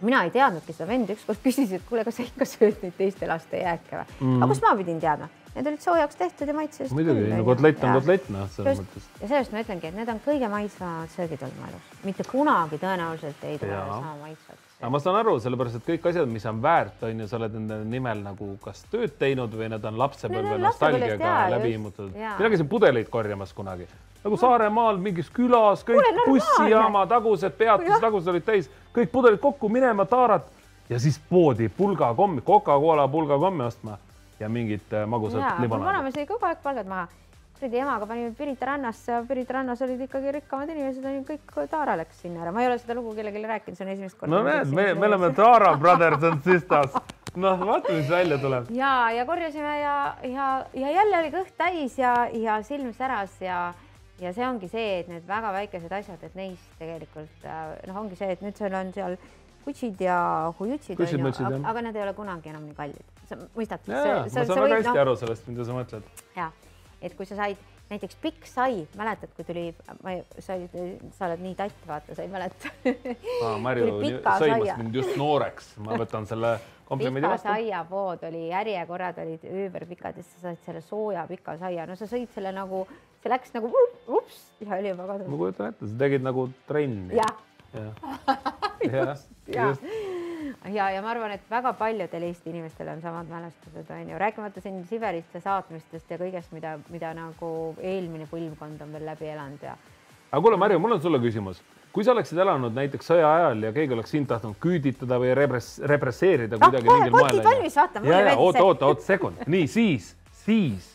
[0.00, 3.28] mina ei teadnudki seda, vend ükskord küsis, et kuule, kas sa ikka sööd neid teiste
[3.28, 6.92] laste jääke või mm., aga kust ma pidin teadma need olid soojaks tehtud ja maitsesid.
[6.92, 9.10] muidugi, no kotlett on kotlett, noh, selles mõttes.
[9.22, 12.80] ja sellest ma ütlengi, et need on kõige maitsvamad söögid olnud mu elus, mitte kunagi
[12.82, 16.58] tõenäoliselt ei tule sama maitsvad aga ma saan aru, sellepärast et kõik asjad, mis on
[16.62, 20.58] väärt, on ju, sa oled nende nimel nagu kas tööd teinud või need on lapsepõlve
[20.60, 22.12] nostalgiaga läbi immutatud.
[22.16, 23.88] mina käisin pudeleid korjamas kunagi.
[24.24, 30.04] Nagu Saaremaal mingis külas, kõik bussijaama tagused peatused, tagused olid täis, kõik pudelid kokku minema,
[30.04, 30.48] taarat
[30.90, 33.98] ja siis poodi pulgakommi, Coca-Cola pulgakommi ostma
[34.40, 35.92] ja mingit äh, magusat limonaadi.
[35.92, 37.06] vanamees lõi kogu aeg palgad maha
[37.56, 41.54] kuradi emaga panime Pirita rannasse ja Pirita rannas olid ikkagi rikkamad inimesed, on ju kõik,
[41.70, 44.34] Taara läks sinna ära, ma ei ole seda lugu kellelegi rääkinud, see on esimest korda.
[44.34, 46.98] no näed, me, me oleme Taara brothers and sisters.
[47.36, 48.68] noh, vaata, mis välja tuleb.
[48.76, 49.96] ja, ja korjasime ja,
[50.28, 53.62] ja, ja jälle oli kõht täis ja, ja silm säras ja,
[54.20, 58.30] ja see ongi see, et need väga väikesed asjad, et neist tegelikult noh, ongi see,
[58.36, 59.18] et nüüd sul on seal
[59.66, 60.20] kutsid ja
[60.60, 63.16] hujutsid, aga, aga need ei ole kunagi enam nii kallid.
[63.26, 63.88] sa mõistad?
[63.88, 66.14] ma saan väga hästi no, aru sellest, mida sa mõtled.
[66.36, 66.52] ja
[67.02, 67.58] et kui sa said
[67.90, 69.66] näiteks pikk sai, mäletad, kui tuli,
[70.02, 70.72] ma ei, sa olid,
[71.14, 72.72] sa oled nii tatt, vaata, sa ei mäleta
[73.46, 73.58] ah,.
[73.62, 76.56] Marju sõimas mind just nooreks, ma võtan selle
[76.88, 77.48] komplimendi vastu.
[77.50, 82.30] saiapood oli, järjekorrad olid üüberpikad ja sa said selle sooja pika saia, no sa sõid
[82.34, 82.82] selle nagu,
[83.22, 83.70] see läks nagu
[84.18, 85.30] ups ja oli juba kadunud.
[85.30, 87.22] ma kujutan ette, sa tegid nagu trenni.
[87.22, 87.42] jah.
[87.76, 87.92] jah,
[88.82, 89.72] just ja, ja
[90.64, 95.40] ma arvan, et väga paljudel Eesti inimestel on samad mälestused, on ju, rääkimata siin Siberisse
[95.40, 97.50] saatmistest ja kõigest, mida, mida nagu
[97.82, 99.76] eelmine põlvkond on veel läbi elanud ja.
[100.30, 103.72] aga kuule, Marju, mul on sulle küsimus, kui sa oleksid elanud näiteks sõja ajal ja
[103.76, 107.42] keegi oleks sind tahtnud küüditada või repress, represseerida ah, kuidagi mingil moel.
[107.44, 108.02] valmis, vaata.
[108.36, 110.92] oota, oota, oota sekund, nii siis, siis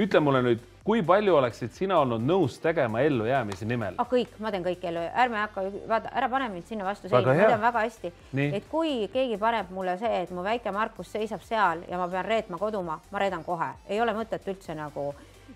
[0.00, 3.98] ütle mulle nüüd kui palju oleksid sina olnud nõus tegema ellujäämise nimel?
[4.00, 4.08] Oh,?
[4.10, 7.60] kõik, ma teen kõik ellu, ärme hakka, vaata, ära pane mind sinna vastu, ma tean
[7.62, 8.12] väga hästi,
[8.50, 12.26] et kui keegi paneb mulle see, et mu väike Markus seisab seal ja ma pean
[12.26, 15.10] reetma kodumaa, ma reedan kohe, ei ole mõtet üldse nagu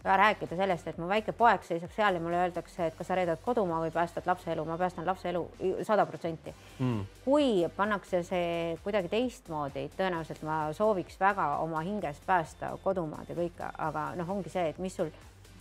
[0.04, 3.40] rääkida sellest, et mu väike poeg seisab seal ja mulle öeldakse, et kas sa reedad
[3.44, 5.44] kodumaa või päästad lapse elu, ma päästan lapse elu
[5.82, 6.54] sada protsenti.
[6.78, 7.06] Mm.
[7.24, 13.70] kui pannakse see kuidagi teistmoodi, tõenäoliselt ma sooviks väga oma hingest päästa kodumaad ja kõike,
[13.88, 15.08] aga noh, ongi see, et mis sul,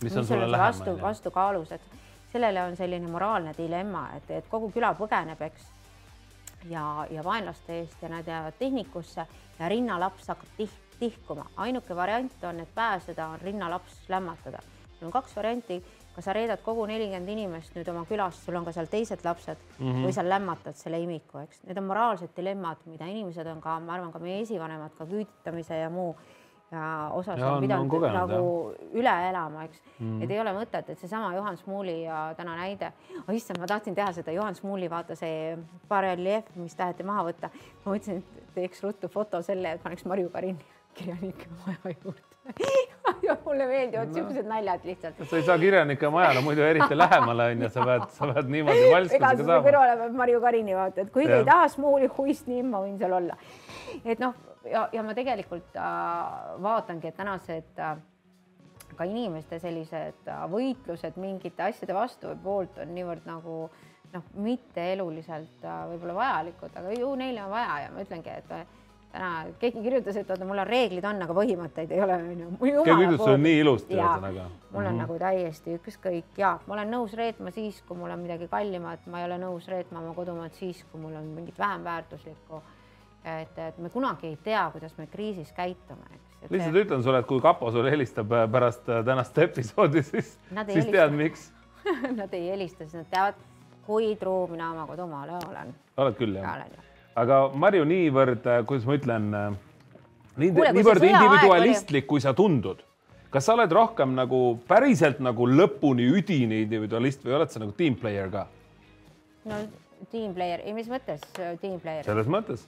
[0.02, 1.88] mis, mis on sulle lähemal vastu, vastukaalus, et
[2.32, 5.72] sellele on selline moraalne dilemma, et, et kogu küla põgeneb, eks
[6.68, 9.26] ja, ja vaenlaste eest ja nad jäävad tehnikusse
[9.58, 11.46] ja rinnalaps hakkab tihti tihkuma.
[11.56, 14.58] ainuke variant on, et pääseda, on rinnalaps lämmatada.
[14.98, 15.82] sul on kaks varianti,
[16.14, 19.58] kas sa reedad kogu nelikümmend inimest nüüd oma külast, sul on ka seal teised lapsed
[19.78, 20.06] mm -hmm.
[20.06, 21.64] või sa lämmatad selle imiku, eks.
[21.64, 25.74] Need on moraalsed dilemmad, mida inimesed on ka, ma arvan, ka meie esivanemad ka küüditamise
[25.80, 26.16] ja muu
[26.74, 28.92] ja osas ja, on pidanud on kogenud, nagu jah.
[29.00, 30.22] üle elama, eks mm..
[30.22, 32.92] et ei ole mõtet, et seesama Juhan Smuuli ja täna näide
[33.26, 35.56] oh,, issand, ma tahtsin teha seda Juhan Smuuli, vaata see
[35.88, 37.50] bareljeef, mis taheti maha võtta.
[37.84, 42.34] ma mõtlesin, et teeks ruttu foto selle, et paneks Marju Karini kirjanike maja juurde
[43.44, 44.14] mulle meeldivad no.
[44.14, 45.20] siuksed naljad lihtsalt.
[45.30, 49.30] sa ei saa kirjanike majale muidu eriti lähemale onju, sa pead, sa pead niimoodi valskusega
[49.40, 49.60] saama.
[49.68, 51.40] kõrvale peab Marju Karini vaata, et kuigi ja.
[51.42, 53.38] ei taha smuuli huist nii, ma võin seal olla.
[54.04, 54.36] et noh,
[54.70, 55.88] ja, ja ma tegelikult äh,
[56.64, 57.96] vaatangi, et tänased äh,
[58.98, 63.58] ka inimeste sellised äh, võitlused mingite asjade vastu või poolt on niivõrd nagu
[64.14, 68.82] noh, mitte eluliselt äh, võib-olla vajalikud, aga ju neile on vaja ja ma ütlengi, et
[69.14, 69.30] täna
[69.62, 72.50] keegi kirjutas, et oota, mul on reeglid on, aga põhimõtteid ei ole, onju.
[72.60, 74.46] ütles sulle nii ilusti ühesõnaga.
[74.72, 75.00] mul on mm -hmm.
[75.04, 79.20] nagu täiesti ükskõik ja ma olen nõus reetma siis, kui mul on midagi kallimat, ma
[79.20, 82.62] ei ole nõus reetma oma kodumaad siis, kui mul on mingit vähem väärtuslikku.
[83.24, 86.50] et, et me kunagi ei tea, kuidas me kriisis käitume, eks.
[86.50, 90.38] lihtsalt ütlen sulle, et kui kapo sulle helistab äh, pärast äh, tänast episoodi, siis,
[90.72, 91.52] siis tead, miks
[92.16, 93.34] Nad ei helista, siis nad teavad,
[93.86, 95.74] kui truu mina oma kodumaale olen.
[95.96, 96.84] oled küll jah?
[97.18, 99.30] Aga Marju, niivõrd, äh, kuidas ma ütlen,
[100.36, 102.82] nii, Kuule, niivõrd individualistlik, kui sa tundud,
[103.34, 107.98] kas sa oled rohkem nagu päriselt nagu lõpuni üdini individualist või oled sa nagu team
[107.98, 108.46] player ka?
[109.50, 109.60] no
[110.12, 112.06] team player, ei mis mõttes team player?
[112.06, 112.66] selles mõttes,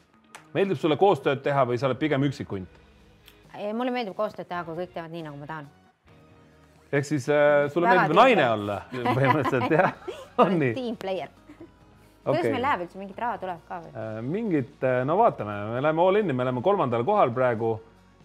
[0.55, 2.84] meeldib sulle koostööd teha või sa oled pigem üksikunt?
[3.72, 5.74] mulle meeldib koostööd teha, kui kõik teevad nii, nagu ma tahan
[6.92, 9.92] ehk siis äh, sulle Väga meeldib naine olla põhimõtteliselt jah,
[10.44, 10.74] on nii?
[10.76, 11.32] Team player
[12.27, 12.55] kuidas okay.
[12.55, 14.16] meil läheb üldse, mingit raha tuleb ka või äh,?
[14.37, 17.72] mingit, äh, no vaatame, me läheme all in'i, me oleme kolmandal kohal praegu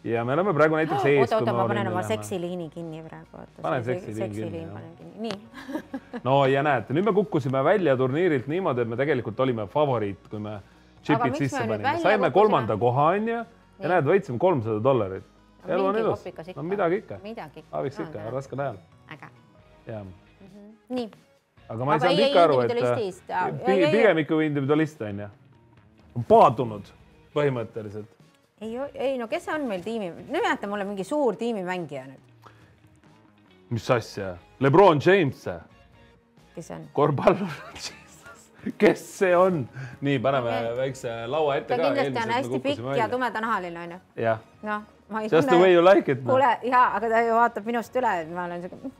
[0.07, 1.21] ja me oleme praegu näiteks ees.
[1.23, 3.45] oota, oota, ma panen oma seksiliini kinni praegu.
[3.61, 4.65] pane seksiliin kinni.
[4.99, 5.23] kinni.
[5.27, 5.81] nii
[6.27, 10.41] no ja näed, nüüd me kukkusime välja turniirilt niimoodi, et me tegelikult olime favoriit, kui
[10.41, 10.59] me
[11.05, 13.37] džipid sisse panime, saime kolmanda koha onju
[13.81, 15.29] ja näed, võitsime kolmsada dollarit
[15.67, 16.25] elu on ilus.
[16.55, 17.19] no midagi ikka.
[17.71, 18.77] abiks no, ikka, raskel ajal.
[19.13, 19.27] äge.
[19.87, 20.01] jah.
[20.01, 20.73] -hmm.
[20.89, 21.11] nii.
[21.69, 22.71] Aga ma ei saanud ikka aru, et
[23.29, 25.29] äh, pigem ikka individualist on ju.
[26.15, 26.91] on paadunud
[27.35, 28.09] põhimõtteliselt.
[28.61, 32.53] ei, ei no kes on meil tiimi, nimeta mulle mingi suur tiimimängija nüüd.
[33.69, 35.47] mis asja, Lebron James?
[36.55, 36.87] kes see on?
[36.93, 37.59] korvpallur
[38.81, 39.67] kes see on?
[40.01, 40.77] nii, paneme okay.
[40.77, 41.93] väikse laua ette ta ka.
[41.93, 44.01] kindlasti on hästi pikk ja tumedanahaline onju.
[44.15, 44.41] jah.
[44.63, 44.81] noh
[45.31, 46.23] Just the way you like it.
[46.23, 48.91] kuule no., ja, aga ta ju vaatab minust üle, et ma olen siuke,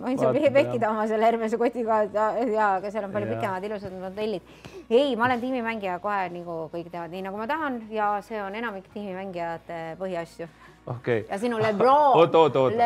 [0.00, 3.66] ma võin seal vekkida oma selle Hermese kotiga ja, ja, aga seal on palju pikemad
[3.68, 4.46] ilusad modellid.
[4.88, 8.56] ei, ma olen tiimimängija kohe nagu kõik teavad nii, nagu ma tahan ja see on
[8.58, 10.48] enamik tiimimängijate põhiasju.
[10.90, 11.24] Okay..
[11.28, 12.16] ja sinu Lebron.
[12.18, 12.78] oot, oot, oot,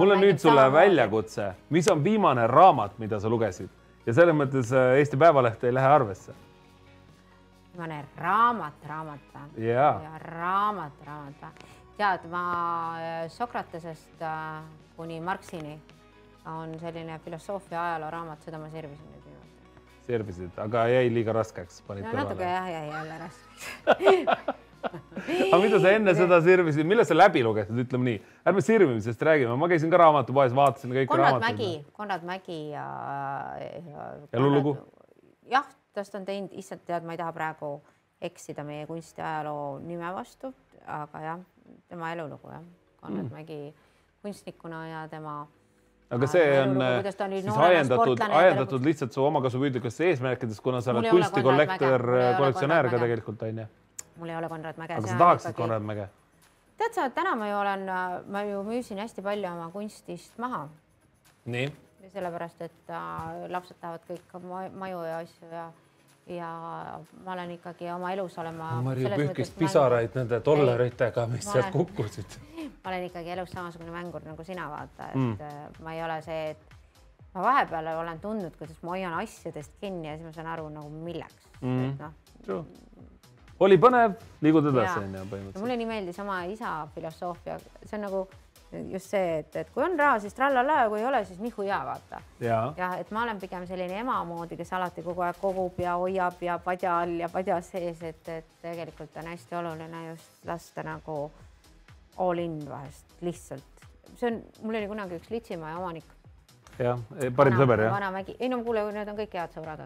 [0.00, 3.70] mul on nüüd sulle väljakutse, mis on viimane raamat, mida sa lugesid.
[4.06, 6.34] Ja selles mõttes äh, Eesti Päevaleht ei lähe arvesse.
[7.70, 9.68] Viimane raamat, raamat või?
[9.68, 9.92] ja
[10.24, 11.70] raamat, raamat või?
[12.00, 12.44] tead, ma
[12.98, 14.62] äh, Sokratesest äh,
[14.96, 15.76] kuni Marxini
[16.46, 19.84] on selline filosoofia ajalooraamat, seda ma servisin nüüd viimati.
[20.06, 21.82] servisid, aga jäi liiga raskeks?
[21.86, 22.18] no kõrvale.
[22.18, 24.60] natuke jah, jäi jälle raskeks
[25.52, 28.18] aga mida sa enne seda sirvisid, millal sa läbi lugesid, ütleme nii,
[28.50, 31.46] ärme sirvimisest räägime, ma käisin ka raamatupoes, vaatasin kõik Konrad raamatud.
[31.46, 32.86] Mägi, Konrad Mägi ja,
[33.60, 34.08] ja.
[34.34, 34.74] elulugu?
[35.52, 37.76] jah, tast on teinud, issand tead, ma ei taha praegu
[38.22, 40.52] eksida meie kunstiajaloo nime vastu,
[40.86, 41.48] aga jah
[41.88, 42.66] tema elulugu jah,
[43.02, 43.34] Konrad mm.
[43.38, 43.74] Mägi
[44.22, 45.46] kunstnikuna ja tema
[46.12, 46.74] aga see on
[47.32, 52.08] siis ajendatud, ajendatud lihtsalt su omakasupüüdlikest eesmärkidest, kuna sa oled kunstikollektor,
[52.38, 53.68] kollektsionäär ka tegelikult onju.
[54.16, 54.98] mul ei ole Konrad Mäge.
[54.98, 55.56] aga sa tahaksid.
[55.56, 56.08] Konrad Mäge?
[56.82, 57.86] tead sa, täna ma ju olen,
[58.34, 60.66] ma ju müüsin hästi palju oma kunstist maha.
[61.44, 61.72] nii?
[62.12, 65.68] sellepärast, et äh, lapsed tahavad kõik maju ja asju ja
[66.26, 66.50] ja
[67.24, 68.74] ma olen ikkagi oma elus olema.
[68.82, 72.38] Marju pühkis pisaraid nende dollaritega, mis sealt kukkusid.
[72.84, 75.34] ma olen ikkagi elus samasugune mängur nagu sina, vaata, et mm.
[75.40, 76.72] Äh, ma ei ole see, et
[77.34, 80.90] ma vahepeal olen tundnud, kuidas ma hoian asjadest kinni ja siis ma saan aru nagu
[81.02, 81.94] milleks mm..
[82.48, 82.64] noh.
[83.60, 85.62] oli põnev, liigud edasi onju põhimõtteliselt.
[85.64, 88.26] mulle nii meeldis oma isa filosoofia, see on nagu
[88.90, 91.64] just see, et, et kui on raha, siis trallala ja kui ei ole, siis nihu
[91.66, 92.20] ja vaata.
[92.40, 96.40] jah, et ma olen pigem selline ema moodi, kes alati kogu aeg kogub ja hoiab
[96.42, 101.18] ja padja all ja padja sees, et, et tegelikult on hästi oluline just lasta nagu
[102.18, 103.86] all in vahest lihtsalt.
[104.16, 106.08] see on, mul oli kunagi üks Litsimaja omanik.
[106.78, 107.00] jah,
[107.36, 107.94] parim sõber jah.
[107.94, 109.84] Vanamägi, ei no kuule, need on kõik head sõbrad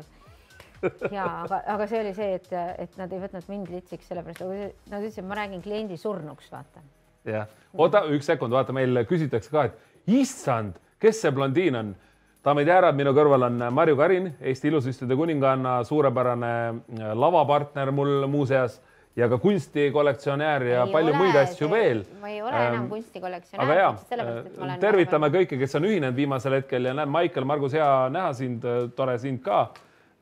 [1.10, 4.44] ja aga, aga see oli see, et, et nad ei võtnud mind litsiks, sellepärast
[4.92, 6.84] nad ütlesid, ma räägin kliendi surnuks, vaata
[7.26, 7.46] jah,
[7.76, 11.94] oota üks sekund, vaata, meil küsitakse ka, et issand, kes see blondiin on?
[12.46, 18.28] daamid ja härrad, minu kõrval on Marju Karin, Eesti ilusüstide kuninganna, suurepärane äh, lavapartner mul
[18.30, 18.76] muuseas
[19.16, 22.04] ja ka kunstikollektsionäär ja ei palju ole, muid asju see, veel.
[22.20, 23.64] ma ei ole enam ähm, kunstikollektsionäär.
[23.64, 28.30] aga ja, tervitame kõiki, kes on ühinenud viimasel hetkel ja näed, Maicel, Margus, hea näha
[28.36, 28.66] sind,
[28.96, 29.64] tore sind ka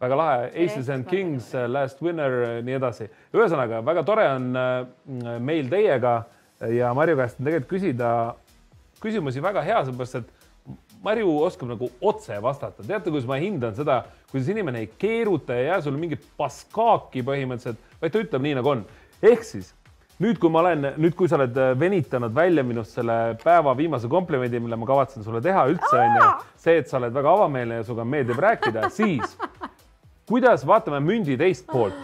[0.00, 3.10] väga lahe, Aces and Kings, Last Winner, nii edasi.
[3.34, 6.22] ühesõnaga väga tore on äh, meil teiega
[6.72, 8.08] ja Marju käest on tegelikult küsida
[9.02, 10.32] küsimusi väga hea, sellepärast et
[11.04, 12.82] Marju oskab nagu otse vastata.
[12.82, 17.22] teate, kuidas ma hindan seda, kuidas inimene ei keeruta ja ei jää sulle mingit paskaaki
[17.26, 18.84] põhimõtteliselt, vaid ta ütleb nii nagu on.
[19.22, 19.74] ehk siis
[20.22, 24.62] nüüd, kui ma olen, nüüd, kui sa oled venitanud välja minust selle päeva viimase komplimendi,
[24.62, 27.84] mille ma kavatsen sulle teha üldse on ju see, et sa oled väga avameelne ja
[27.84, 29.36] sinuga meeldib rääkida, siis
[30.30, 31.98] kuidas vaatame mündi teist poolt,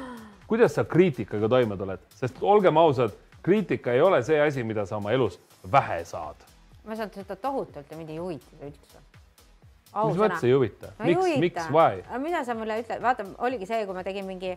[0.51, 4.97] kuidas sa kriitikaga toime tuled, sest olgem ausad kriitika ei ole see asi, mida sa
[4.97, 5.41] oma elus
[5.73, 6.37] vähe saad.
[6.85, 9.03] ma saan seda tohutult ja mind ei huvita see üldse.
[9.95, 12.05] mis mõttes ei huvita miks, miks, why?
[12.23, 14.57] mida sa mulle ütled, vaata, oligi see, kui ma tegin mingi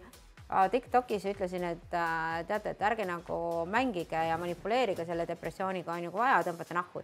[0.71, 6.11] Tiktokis ütlesin, et äh, teate, et ärge nagu mängige ja manipuleerige selle depressiooniga, on ju,
[6.13, 7.01] kui vaja, tõmbate nahku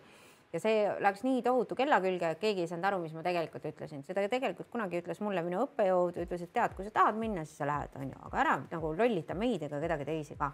[0.54, 3.66] ja see läks nii tohutu kella külge, et keegi ei saanud aru, mis ma tegelikult
[3.70, 7.46] ütlesin, seda tegelikult kunagi ütles mulle minu õppejõud, ütles, et tead, kui sa tahad minna,
[7.46, 10.52] siis sa lähed, onju, aga ära nagu lollita meid ega kedagi teisi ka.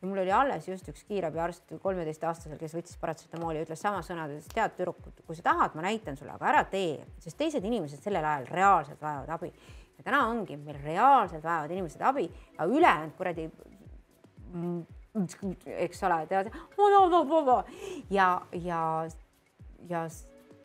[0.00, 4.48] Ja mul oli alles just üks kiirabiarst kolmeteistaastasel, kes võttis paratsetamooli ja ütles sama sõnades,
[4.52, 8.24] tead, tüdruk, kui sa tahad, ma näitan sulle, aga ära tee, sest teised inimesed sellel
[8.24, 9.52] ajal reaalselt vajavad abi.
[9.98, 13.50] ja täna ongi, meil reaalselt vajavad inimesed abi, aga ülejäänud kuradi
[15.84, 16.52] eks ole, tead
[18.10, 18.82] ja, ja
[19.88, 20.04] ja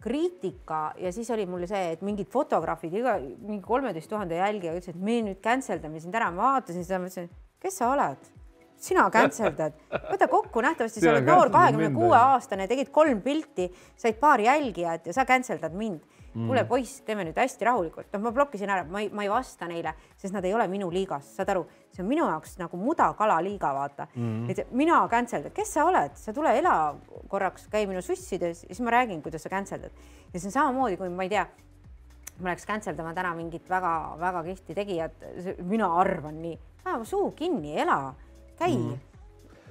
[0.02, 4.96] kriitika ja siis oli mul see, et mingid fotograafid, iga mingi kolmeteist tuhande jälgija ütlesid,
[4.96, 8.35] et me nüüd cancel dame sind ära, ma vaatasin seda, mõtlesin, kes sa oled
[8.82, 9.78] sina canceldad,
[10.10, 15.08] võta kokku, nähtavasti sa oled noor, kahekümne kuue aastane, tegid kolm pilti, said paar jälgijat
[15.08, 16.04] ja sa canceldad mind.
[16.36, 16.50] Mm..
[16.50, 19.70] kuule, poiss, teeme nüüd hästi rahulikult, noh, ma blokkisin ära, ma ei, ma ei vasta
[19.72, 21.62] neile, sest nad ei ole minu liigas, saad aru,
[21.96, 24.10] see on minu jaoks nagu mudakala liiga, vaata.
[24.18, 24.50] Mm..
[24.52, 26.74] et mina cancel dan, kes sa oled, sa tule ela
[27.32, 30.04] korraks, käi minu sussides ja siis ma räägin, kuidas sa cancel dad.
[30.34, 31.46] ja see on samamoodi, kui ma ei tea,
[32.42, 35.26] ma läheks cancel dama täna mingit väga-väga kihvti tegijat,
[35.64, 38.12] mina arvan nii, ajama suu kinni, ela,
[38.60, 38.78] käi.
[38.78, 39.04] Mm.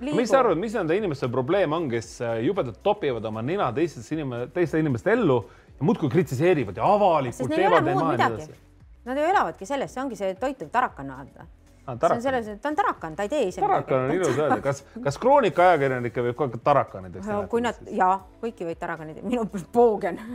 [0.01, 0.17] Liigu.
[0.19, 4.49] mis sa arvad, mis nende inimeste probleem on, kes jubedalt topivad oma nina teistesse inimeste,
[4.57, 5.39] teiste inimeste ellu
[5.79, 8.57] ja muudkui kritiseerivad ja avalikult teevad ema ja nii edasi.
[9.05, 11.47] Nad ju elavadki selles, see ongi see toituv tarakan vaata
[11.87, 14.39] Ah, see on selles, et ta on tarakan, ta ei tee ise tarakan on ilus
[14.39, 17.43] öelda, kas, kas kroonika ajakirjanikke võib ka tarakanideks teha?
[17.53, 18.07] kui nad ja
[18.41, 20.21] kõiki võid tarakanid, minu poogen.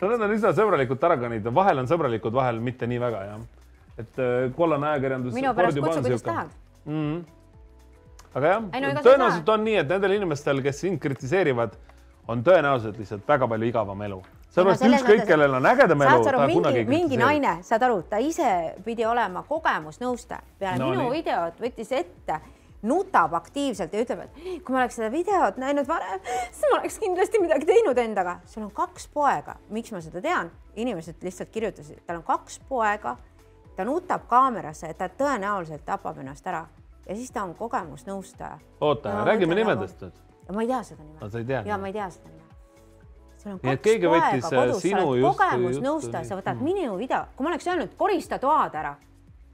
[0.00, 3.42] No need on üsna sõbralikud tarakanid, vahel on sõbralikud, vahel mitte nii väga jah.
[4.00, 5.36] Et äh, kollane ajakirjandus.
[5.36, 6.50] minu pärast kutsu, kuidas tahad
[6.84, 6.98] mm.
[6.98, 7.22] -hmm.
[8.34, 8.66] aga jah,
[9.04, 11.78] tõenäoliselt on nii, et nendel inimestel, kes sind kritiseerivad,
[12.28, 16.54] on tõenäoliselt lihtsalt väga palju igavam elu sellepärast ükskõik, kellel on ägedam elu, ta mingi,
[16.58, 18.48] kunagi mingi naine, saad aru, ta ise
[18.86, 21.20] pidi olema kogemusnõustaja, peale no, minu nii.
[21.20, 22.40] videot võttis ette,
[22.82, 26.98] nutab aktiivselt ja ütleb, et kui ma oleks seda videot näinud varem, siis ma oleks
[27.02, 28.38] kindlasti midagi teinud endaga.
[28.50, 30.50] sul on kaks poega, miks ma seda tean?
[30.80, 33.16] inimesed lihtsalt kirjutasid, tal on kaks poega,
[33.80, 36.66] ta nutab kaamerasse, ta tõenäoliselt tapab ennast ära
[37.06, 38.58] ja siis ta on kogemusnõustaja.
[38.80, 40.18] oota räägime nimedest nüüd.
[40.52, 41.68] ma ei tea seda nime.
[41.68, 42.48] ja ma ei tea seda nime
[43.40, 47.70] sul on kaks poega kodus, sa oled kogemusnõustaja, sa võtad minu video, kui ma oleks
[47.70, 48.92] öelnud, korista toad ära,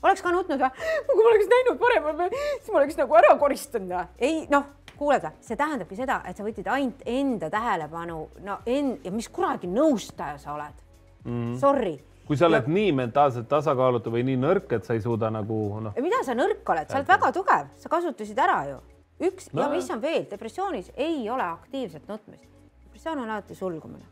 [0.03, 0.89] oleks ka nutnud või?
[1.13, 4.67] kui ma oleks näinud varem, siis ma oleks nagu ära koristanud ei noh,
[4.99, 9.71] või, see tähendabki seda, et sa võtsid ainult enda tähelepanu, no en- ja mis kuradi
[9.71, 10.85] nõustaja sa oled
[11.23, 11.31] mm.
[11.31, 11.59] -hmm.
[11.63, 11.97] Sorry
[12.27, 12.75] kui sa oled ja...
[12.79, 16.03] nii mentaalselt tasakaalutu või nii nõrk, et sa ei suuda nagu noh.
[16.03, 18.83] mida sa nõrk oled, sa oled väga tugev, sa kasutasid ära ju.
[19.31, 19.63] üks no.
[19.63, 22.57] ja mis on veel, depressioonis ei ole aktiivset nutmist
[22.97, 24.05] depressioon on alati sulgumine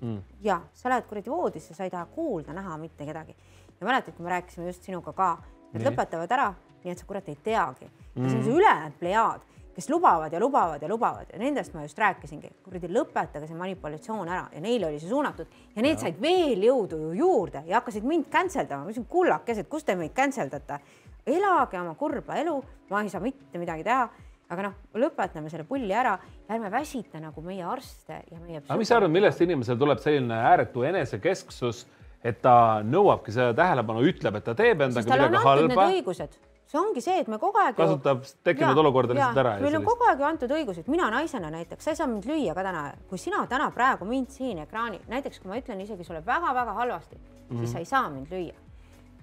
[0.00, 0.22] mm..
[0.42, 3.36] ja sa lähed kuradi voodisse, sa ei taha kuulda, näha mitte kedagi.
[3.80, 5.38] ja mäletad, kui me rääkisime just sinuga ka,
[5.72, 5.86] et nii.
[5.88, 6.54] lõpetavad ära,
[6.84, 8.24] nii et sa kurat ei teagi mm..
[8.24, 11.82] ja see on see ülejäänud plejaad, kes lubavad ja lubavad ja lubavad ja nendest ma
[11.82, 16.04] just rääkisingi, kuradi lõpetage see manipulatsioon ära ja neile oli see suunatud ja need ja.
[16.06, 19.96] said veel jõudu ju juurde ja hakkasid mind cancel dama, ma ütlesin kullakesed, kus te
[19.98, 20.80] meid cancel date?
[21.24, 22.58] elage oma kurba elu,
[22.90, 24.08] ma ei saa mitte midagi teha
[24.52, 28.62] aga noh, lõpetame selle pulli ära ja ärme väsita nagu meie arste ja meie.
[28.66, 31.84] aga mis sa arvad, millest inimesel tuleb selline ääretu enesekesksus,
[32.24, 35.88] et ta nõuabki seda tähelepanu, ütleb, et ta teeb endaga midagi halba.
[35.96, 36.36] õigused,
[36.74, 37.76] see ongi see, et me kogu aeg.
[37.78, 39.54] kasutab tekkinud olukorda lihtsalt ära.
[39.62, 42.54] meil on kogu aeg ju antud õigused, mina naisena näiteks, sa ei saa mind lüüa
[42.56, 46.24] ka täna, kui sina täna praegu mind siin ekraani, näiteks kui ma ütlen isegi sulle
[46.26, 47.58] väga-väga halvasti mm, -hmm.
[47.58, 47.72] siis mhm.
[47.72, 48.56] sa ei saa mind lüüa.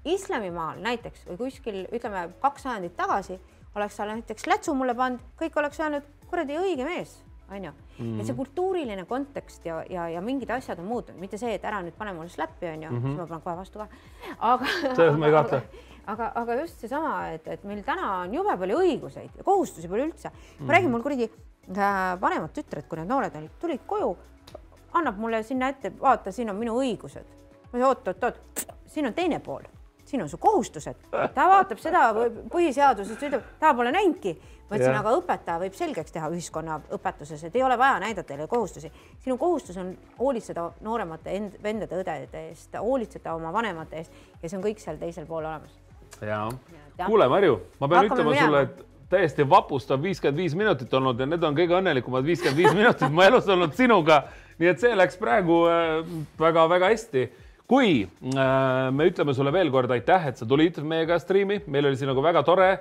[0.06, 3.39] islamimaal näiteks või kuskil ütleme kaks sajandit tagasi
[3.76, 7.72] oleks sa näiteks lätsu mulle pannud, kõik oleks öelnud, kuradi õige mees, onju
[8.02, 11.82] et see kultuuriline kontekst ja, ja, ja mingid asjad on muutunud, mitte see, et ära
[11.86, 13.08] nüüd pane mulle slappi, onju -hmm.
[13.08, 13.88] siis ma panen kohe vastu ka.
[14.39, 14.66] aga.
[14.95, 15.62] selles ma ei kahtle.
[16.12, 20.07] aga, aga just seesama, et, et meil täna on jube palju õiguseid ja kohustusi pole
[20.09, 20.32] üldse.
[20.32, 24.16] ma mm räägin, mul kuradi äh, vanemad tütred, kui need noored olid, tulid koju,
[24.99, 27.38] annab mulle sinna ette, vaata, siin on minu õigused.
[27.72, 29.64] ma ütlen oot-oot-oot, siin on teine pool
[30.12, 30.95] siin on su kohustused.
[31.34, 32.09] ta vaatab seda
[32.51, 34.34] põhiseadusest, ütleb, ta pole näinudki.
[34.70, 38.91] ma ütlesin, aga õpetaja võib selgeks teha ühiskonnaõpetuses, et ei ole vaja näidata teile kohustusi.
[39.24, 44.57] sinu kohustus on hoolitseda nooremate end, vendade, õdede eest, hoolitseda oma vanemate eest ja see
[44.57, 45.80] on kõik seal teisel pool olemas.
[46.22, 46.45] Ja,
[46.97, 48.47] ja., kuule, Marju, ma pean Hakkame ütlema minema.
[48.47, 52.76] sulle, et täiesti vapustav viiskümmend viis minutit olnud ja need on kõige õnnelikumad viiskümmend viis
[52.82, 54.24] minutit mu elus olnud sinuga.
[54.62, 55.64] nii et see läks praegu
[56.39, 57.30] väga-väga äh, hästi
[57.72, 61.99] kui äh, me ütleme sulle veel kord aitäh, et sa tulid meiega striimi, meil oli
[61.99, 62.72] sinuga väga tore